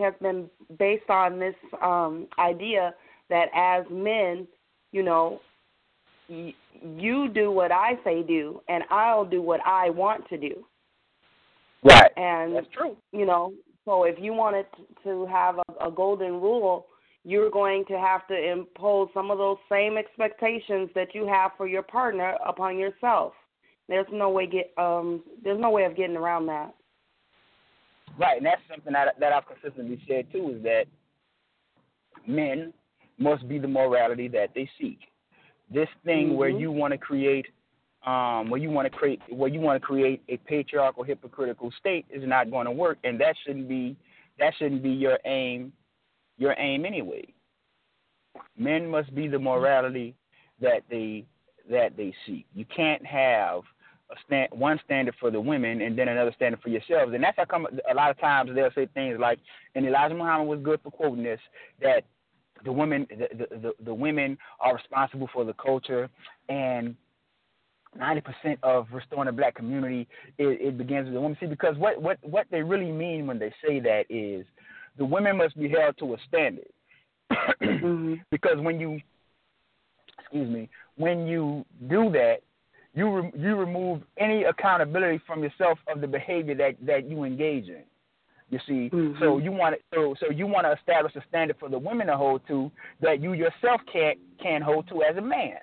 has 0.00 0.14
been 0.20 0.48
based 0.78 1.08
on 1.08 1.38
this 1.38 1.54
um 1.82 2.26
idea 2.38 2.94
that 3.30 3.48
as 3.54 3.84
men, 3.90 4.48
you 4.92 5.02
know, 5.02 5.40
y- 6.28 6.54
you 6.82 7.28
do 7.28 7.50
what 7.50 7.70
I 7.70 7.98
say 8.04 8.22
do, 8.22 8.60
and 8.68 8.84
I'll 8.90 9.24
do 9.24 9.42
what 9.42 9.60
I 9.66 9.90
want 9.90 10.28
to 10.30 10.38
do. 10.38 10.64
Right. 11.84 12.10
And 12.16 12.56
that's 12.56 12.66
true. 12.72 12.96
You 13.12 13.26
know, 13.26 13.52
so 13.84 14.04
if 14.04 14.16
you 14.18 14.32
wanted 14.32 14.66
to 15.04 15.26
have 15.26 15.56
a, 15.58 15.88
a 15.88 15.90
golden 15.90 16.32
rule, 16.40 16.86
you're 17.28 17.50
going 17.50 17.84
to 17.84 17.98
have 17.98 18.26
to 18.26 18.52
impose 18.52 19.10
some 19.12 19.30
of 19.30 19.36
those 19.36 19.58
same 19.70 19.98
expectations 19.98 20.88
that 20.94 21.14
you 21.14 21.26
have 21.26 21.50
for 21.58 21.66
your 21.68 21.82
partner 21.82 22.38
upon 22.46 22.78
yourself. 22.78 23.34
There's 23.86 24.06
no 24.10 24.30
way 24.30 24.46
get 24.46 24.72
um 24.78 25.22
there's 25.44 25.60
no 25.60 25.68
way 25.68 25.84
of 25.84 25.94
getting 25.94 26.16
around 26.16 26.46
that. 26.46 26.74
Right, 28.18 28.38
and 28.38 28.46
that's 28.46 28.62
something 28.70 28.94
that 28.94 29.20
that 29.20 29.32
I've 29.34 29.44
consistently 29.46 30.00
said 30.08 30.32
too 30.32 30.54
is 30.56 30.62
that 30.62 30.84
men 32.26 32.72
must 33.18 33.46
be 33.46 33.58
the 33.58 33.68
morality 33.68 34.28
that 34.28 34.54
they 34.54 34.68
seek. 34.80 35.00
This 35.70 35.88
thing 36.06 36.28
mm-hmm. 36.28 36.36
where 36.36 36.48
you 36.48 36.72
want 36.72 36.92
to 36.92 36.98
create 36.98 37.44
um, 38.06 38.48
where 38.48 38.60
you 38.60 38.70
want 38.70 38.90
to 38.90 38.98
create 38.98 39.20
where 39.28 39.50
you 39.50 39.60
want 39.60 39.78
to 39.78 39.86
create 39.86 40.22
a 40.30 40.38
patriarchal 40.38 41.04
hypocritical 41.04 41.70
state 41.78 42.06
is 42.10 42.22
not 42.26 42.50
going 42.50 42.64
to 42.64 42.72
work 42.72 42.96
and 43.04 43.20
that 43.20 43.34
shouldn't 43.44 43.68
be 43.68 43.98
that 44.38 44.54
shouldn't 44.58 44.82
be 44.82 44.90
your 44.90 45.18
aim 45.26 45.72
your 46.38 46.54
aim 46.58 46.84
anyway. 46.84 47.26
Men 48.56 48.88
must 48.88 49.14
be 49.14 49.28
the 49.28 49.38
morality 49.38 50.14
that 50.60 50.82
they 50.90 51.26
that 51.70 51.96
they 51.96 52.14
seek. 52.26 52.46
You 52.54 52.64
can't 52.74 53.04
have 53.04 53.60
a 54.10 54.14
stand, 54.26 54.48
one 54.52 54.80
standard 54.84 55.14
for 55.20 55.30
the 55.30 55.40
women 55.40 55.82
and 55.82 55.98
then 55.98 56.08
another 56.08 56.32
standard 56.34 56.60
for 56.62 56.70
yourselves. 56.70 57.12
And 57.14 57.22
that's 57.22 57.36
how 57.36 57.44
come 57.44 57.66
a 57.90 57.94
lot 57.94 58.10
of 58.10 58.18
times 58.18 58.50
they'll 58.54 58.70
say 58.74 58.88
things 58.94 59.18
like, 59.20 59.38
and 59.74 59.86
Elijah 59.86 60.14
Muhammad 60.14 60.48
was 60.48 60.60
good 60.62 60.80
for 60.82 60.90
quoting 60.90 61.22
this, 61.22 61.40
that 61.82 62.04
the 62.64 62.72
women 62.72 63.06
the, 63.10 63.28
the, 63.36 63.56
the, 63.58 63.72
the 63.84 63.94
women 63.94 64.38
are 64.60 64.74
responsible 64.74 65.28
for 65.32 65.44
the 65.44 65.52
culture 65.54 66.08
and 66.48 66.96
90% 67.98 68.22
of 68.62 68.86
restoring 68.92 69.26
the 69.26 69.32
black 69.32 69.54
community 69.54 70.06
it, 70.36 70.60
it 70.60 70.78
begins 70.78 71.06
with 71.06 71.14
the 71.14 71.20
women. 71.20 71.36
See, 71.40 71.46
because 71.46 71.76
what, 71.76 72.00
what, 72.00 72.18
what 72.22 72.46
they 72.50 72.62
really 72.62 72.90
mean 72.90 73.26
when 73.26 73.38
they 73.38 73.52
say 73.64 73.80
that 73.80 74.04
is 74.10 74.44
the 74.98 75.04
women 75.04 75.38
must 75.38 75.58
be 75.58 75.68
held 75.68 75.96
to 75.98 76.14
a 76.14 76.16
standard. 76.28 76.66
mm-hmm. 77.62 78.14
Because 78.30 78.58
when 78.58 78.80
you, 78.80 79.00
excuse 80.18 80.50
me, 80.50 80.68
when 80.96 81.26
you 81.26 81.64
do 81.88 82.10
that, 82.10 82.38
you 82.94 83.10
re- 83.14 83.32
you 83.36 83.54
remove 83.54 84.02
any 84.18 84.44
accountability 84.44 85.20
from 85.26 85.42
yourself 85.42 85.78
of 85.92 86.00
the 86.00 86.06
behavior 86.06 86.54
that 86.56 86.76
that 86.84 87.08
you 87.08 87.24
engage 87.24 87.68
in. 87.68 87.84
You 88.50 88.58
see, 88.66 88.90
mm-hmm. 88.92 89.22
so 89.22 89.38
you 89.38 89.52
want 89.52 89.76
to 89.76 89.80
so 89.94 90.14
so 90.18 90.32
you 90.32 90.46
want 90.46 90.66
to 90.66 90.72
establish 90.72 91.14
a 91.16 91.22
standard 91.28 91.56
for 91.60 91.68
the 91.68 91.78
women 91.78 92.06
to 92.06 92.16
hold 92.16 92.40
to 92.48 92.70
that 93.00 93.20
you 93.20 93.34
yourself 93.34 93.80
can't 93.92 94.18
can 94.42 94.62
hold 94.62 94.88
to 94.88 95.02
as 95.02 95.16
a 95.16 95.20
man. 95.20 95.58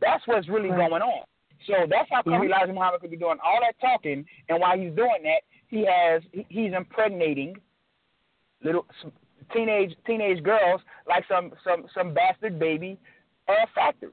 That's 0.00 0.26
what's 0.26 0.48
really 0.48 0.70
right. 0.70 0.90
going 0.90 1.02
on. 1.02 1.24
So 1.66 1.74
that's 1.88 2.08
how 2.10 2.22
come 2.22 2.32
yeah. 2.32 2.56
Elijah 2.56 2.72
Muhammad 2.72 3.00
could 3.00 3.10
be 3.10 3.16
doing 3.16 3.38
all 3.44 3.60
that 3.60 3.80
talking, 3.80 4.24
and 4.48 4.60
while 4.60 4.76
he's 4.76 4.92
doing 4.92 5.22
that, 5.22 5.42
he 5.68 5.86
has 5.86 6.22
he's 6.48 6.72
impregnating 6.72 7.56
little 8.62 8.86
teenage 9.52 9.94
teenage 10.06 10.42
girls 10.42 10.80
like 11.08 11.24
some 11.28 11.52
some 11.64 11.86
some 11.94 12.14
bastard 12.14 12.58
baby 12.58 12.98
uh, 13.48 13.66
factory. 13.74 14.10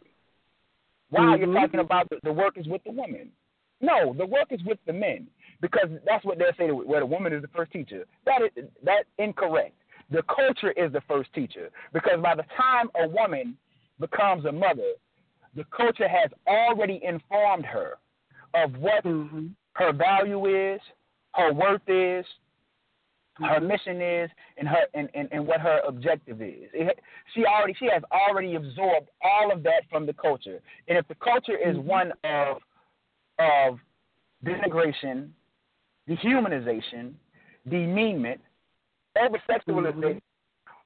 While 1.09 1.37
mm-hmm. 1.37 1.51
you're 1.51 1.61
talking 1.61 1.79
about 1.79 2.09
the, 2.09 2.17
the 2.23 2.33
work 2.33 2.57
is 2.57 2.67
with 2.67 2.83
the 2.83 2.91
women. 2.91 3.29
No, 3.79 4.13
the 4.13 4.25
work 4.25 4.47
is 4.51 4.59
with 4.65 4.79
the 4.85 4.93
men 4.93 5.27
because 5.61 5.89
that's 6.05 6.25
what 6.25 6.37
they'll 6.37 6.47
say 6.57 6.71
where 6.71 6.99
the 6.99 7.05
woman 7.05 7.33
is 7.33 7.41
the 7.41 7.47
first 7.49 7.71
teacher. 7.71 8.05
That 8.25 8.41
is 8.55 8.65
that 8.83 9.03
incorrect. 9.17 9.75
The 10.09 10.23
culture 10.23 10.71
is 10.71 10.91
the 10.93 11.01
first 11.07 11.33
teacher 11.33 11.69
because 11.93 12.19
by 12.21 12.35
the 12.35 12.45
time 12.55 12.89
a 13.01 13.07
woman 13.07 13.57
becomes 13.99 14.45
a 14.45 14.51
mother, 14.51 14.93
the 15.55 15.65
culture 15.75 16.07
has 16.07 16.31
already 16.47 17.01
informed 17.03 17.65
her 17.65 17.97
of 18.53 18.73
what 18.77 19.03
mm-hmm. 19.03 19.47
her 19.73 19.93
value 19.93 20.45
is, 20.73 20.79
her 21.33 21.53
worth 21.53 21.81
is, 21.87 22.25
her 23.45 23.59
mission 23.59 24.01
is, 24.01 24.29
and 24.57 24.67
her 24.67 24.85
and, 24.93 25.09
and, 25.13 25.29
and 25.31 25.45
what 25.45 25.61
her 25.61 25.81
objective 25.87 26.41
is. 26.41 26.69
It, 26.73 26.99
she 27.33 27.45
already 27.45 27.75
she 27.79 27.87
has 27.91 28.03
already 28.11 28.55
absorbed 28.55 29.09
all 29.23 29.51
of 29.51 29.63
that 29.63 29.83
from 29.89 30.05
the 30.05 30.13
culture. 30.13 30.59
And 30.87 30.97
if 30.97 31.07
the 31.07 31.15
culture 31.15 31.57
is 31.57 31.75
mm-hmm. 31.75 31.87
one 31.87 32.11
of 32.23 32.57
of 33.39 33.79
denigration, 34.45 35.29
dehumanization, 36.09 37.13
demeanment, 37.69 38.41
over 39.19 39.41
sexualization, 39.49 39.93
mm-hmm 39.95 40.17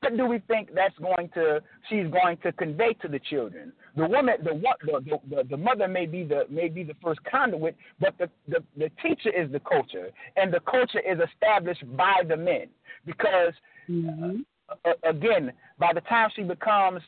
what 0.02 0.18
do 0.18 0.26
we 0.26 0.40
think 0.48 0.70
that's 0.74 0.98
going 0.98 1.30
to 1.36 1.62
she's 1.90 2.08
going 2.08 2.38
to 2.38 2.52
convey 2.54 2.94
to 3.02 3.08
the 3.08 3.20
children? 3.20 3.72
The 3.96 4.08
woman, 4.08 4.36
the 4.44 4.60
the 4.84 5.20
the, 5.30 5.44
the 5.50 5.58
mother 5.58 5.88
may 5.88 6.06
be 6.06 6.24
the 6.24 6.46
may 6.50 6.70
be 6.70 6.84
the 6.84 6.96
first 7.04 7.20
conduit, 7.24 7.76
but 8.00 8.16
the, 8.18 8.30
the 8.48 8.64
the 8.78 8.90
teacher 9.02 9.30
is 9.30 9.52
the 9.52 9.60
culture, 9.60 10.10
and 10.36 10.52
the 10.52 10.60
culture 10.62 11.00
is 11.00 11.20
established 11.32 11.84
by 11.96 12.22
the 12.28 12.36
men 12.36 12.68
because 13.06 13.54
mm-hmm. 13.90 14.38
uh, 14.86 14.92
again, 15.08 15.54
by 15.78 15.92
the 15.94 16.02
time 16.02 16.30
she 16.36 16.44
becomes 16.44 17.02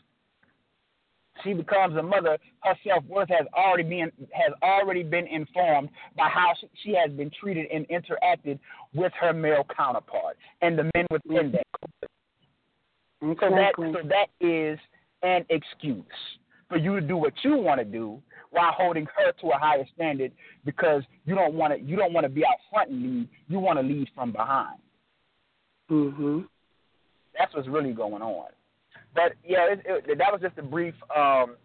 she 1.43 1.53
becomes 1.53 1.97
a 1.97 2.03
mother, 2.03 2.37
her 2.59 2.75
self 2.87 3.03
worth 3.05 3.29
has 3.29 3.47
already 3.55 3.89
been 3.89 4.11
has 4.33 4.53
already 4.61 5.01
been 5.01 5.25
informed 5.25 5.89
by 6.15 6.29
how 6.29 6.53
she, 6.61 6.67
she, 6.83 6.95
has 6.95 7.09
been 7.11 7.31
treated 7.41 7.65
and 7.73 7.87
interacted 7.87 8.59
with 8.93 9.11
her 9.19 9.33
male 9.33 9.65
counterpart 9.75 10.37
and 10.61 10.77
the 10.77 10.83
men 10.93 11.07
within 11.09 11.51
that. 11.53 12.09
So 13.39 13.49
that 13.49 13.71
so 13.77 14.07
that 14.09 14.27
is 14.45 14.77
an 15.21 15.45
excuse 15.49 16.03
for 16.67 16.77
you 16.77 16.99
to 16.99 17.01
do 17.01 17.15
what 17.15 17.33
you 17.43 17.55
want 17.55 17.79
to 17.79 17.85
do 17.85 18.21
while 18.51 18.71
holding 18.71 19.07
her 19.17 19.31
to 19.41 19.47
a 19.47 19.57
higher 19.57 19.85
standard 19.95 20.31
because 20.65 21.03
you 21.25 21.33
don't 21.33 21.53
want 21.53 21.73
to 21.73 21.79
you 21.79 21.95
don't 21.95 22.13
want 22.13 22.25
to 22.25 22.29
be 22.29 22.45
out 22.45 22.57
front 22.69 22.89
and 22.89 23.01
lead. 23.01 23.29
You 23.47 23.59
want 23.59 23.79
to 23.79 23.83
lead 23.83 24.09
from 24.13 24.31
behind. 24.31 24.79
Mhm. 25.89 26.47
That's 27.37 27.53
what's 27.53 27.67
really 27.67 27.93
going 27.93 28.21
on. 28.21 28.49
But 29.15 29.33
yeah, 29.43 29.71
it, 29.71 29.81
it, 29.85 30.17
that 30.17 30.31
was 30.31 30.41
just 30.41 30.57
a 30.57 30.63
brief 30.63 30.95
um, 31.15 31.55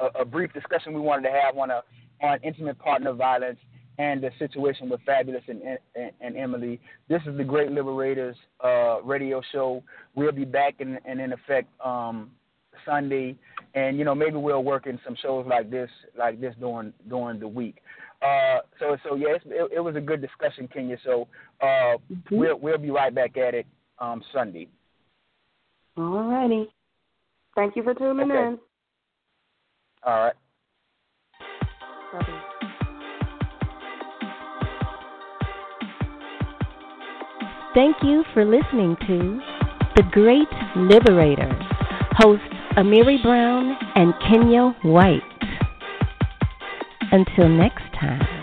a, 0.00 0.20
a 0.20 0.24
brief 0.24 0.52
discussion 0.52 0.94
we 0.94 1.00
wanted 1.00 1.28
to 1.28 1.34
have 1.34 1.56
on 1.56 1.70
a 1.70 1.82
on 2.22 2.38
intimate 2.42 2.78
partner 2.78 3.12
violence 3.12 3.58
and 3.98 4.22
the 4.22 4.30
situation 4.38 4.88
with 4.88 5.00
Fabolous 5.06 5.46
and, 5.48 5.62
and, 5.94 6.10
and 6.20 6.36
Emily. 6.36 6.80
This 7.08 7.22
is 7.26 7.36
the 7.36 7.44
Great 7.44 7.70
Liberators 7.70 8.36
uh, 8.62 9.02
radio 9.02 9.40
show. 9.52 9.82
We'll 10.14 10.32
be 10.32 10.44
back 10.44 10.74
in, 10.80 10.98
in, 11.06 11.20
in 11.20 11.32
effect 11.32 11.68
um, 11.84 12.30
Sunday, 12.84 13.36
and 13.74 13.98
you 13.98 14.04
know 14.04 14.14
maybe 14.14 14.36
we'll 14.36 14.64
work 14.64 14.86
in 14.86 14.98
some 15.04 15.16
shows 15.22 15.46
like 15.48 15.70
this 15.70 15.90
like 16.18 16.40
this 16.40 16.54
during 16.58 16.92
during 17.08 17.38
the 17.38 17.48
week. 17.48 17.76
Uh, 18.22 18.60
so 18.78 18.96
so 19.08 19.14
yes, 19.14 19.40
it, 19.46 19.70
it, 19.76 19.80
was 19.80 19.96
a 19.96 20.00
good 20.00 20.20
discussion, 20.20 20.68
Kenya. 20.72 20.96
So 21.04 21.28
uh, 21.60 21.96
mm-hmm. 22.10 22.36
we'll 22.36 22.58
we'll 22.58 22.78
be 22.78 22.90
right 22.90 23.14
back 23.14 23.36
at 23.36 23.54
it 23.54 23.66
um, 23.98 24.22
Sunday. 24.32 24.68
All 25.96 26.24
righty. 26.24 26.68
Thank 27.54 27.76
you 27.76 27.82
for 27.84 27.94
tuning 27.94 28.30
okay. 28.30 28.48
in. 28.48 28.58
All 30.04 30.24
right. 30.24 30.34
Thank 37.74 37.96
you 38.04 38.22
for 38.32 38.44
listening 38.44 38.96
to 39.08 39.40
The 39.96 40.04
Great 40.12 40.46
Liberator, 40.76 41.50
hosts 42.12 42.44
Amiri 42.76 43.20
Brown 43.20 43.76
and 43.96 44.14
Kenya 44.28 44.76
White. 44.84 45.22
Until 47.10 47.48
next 47.48 47.82
time. 48.00 48.33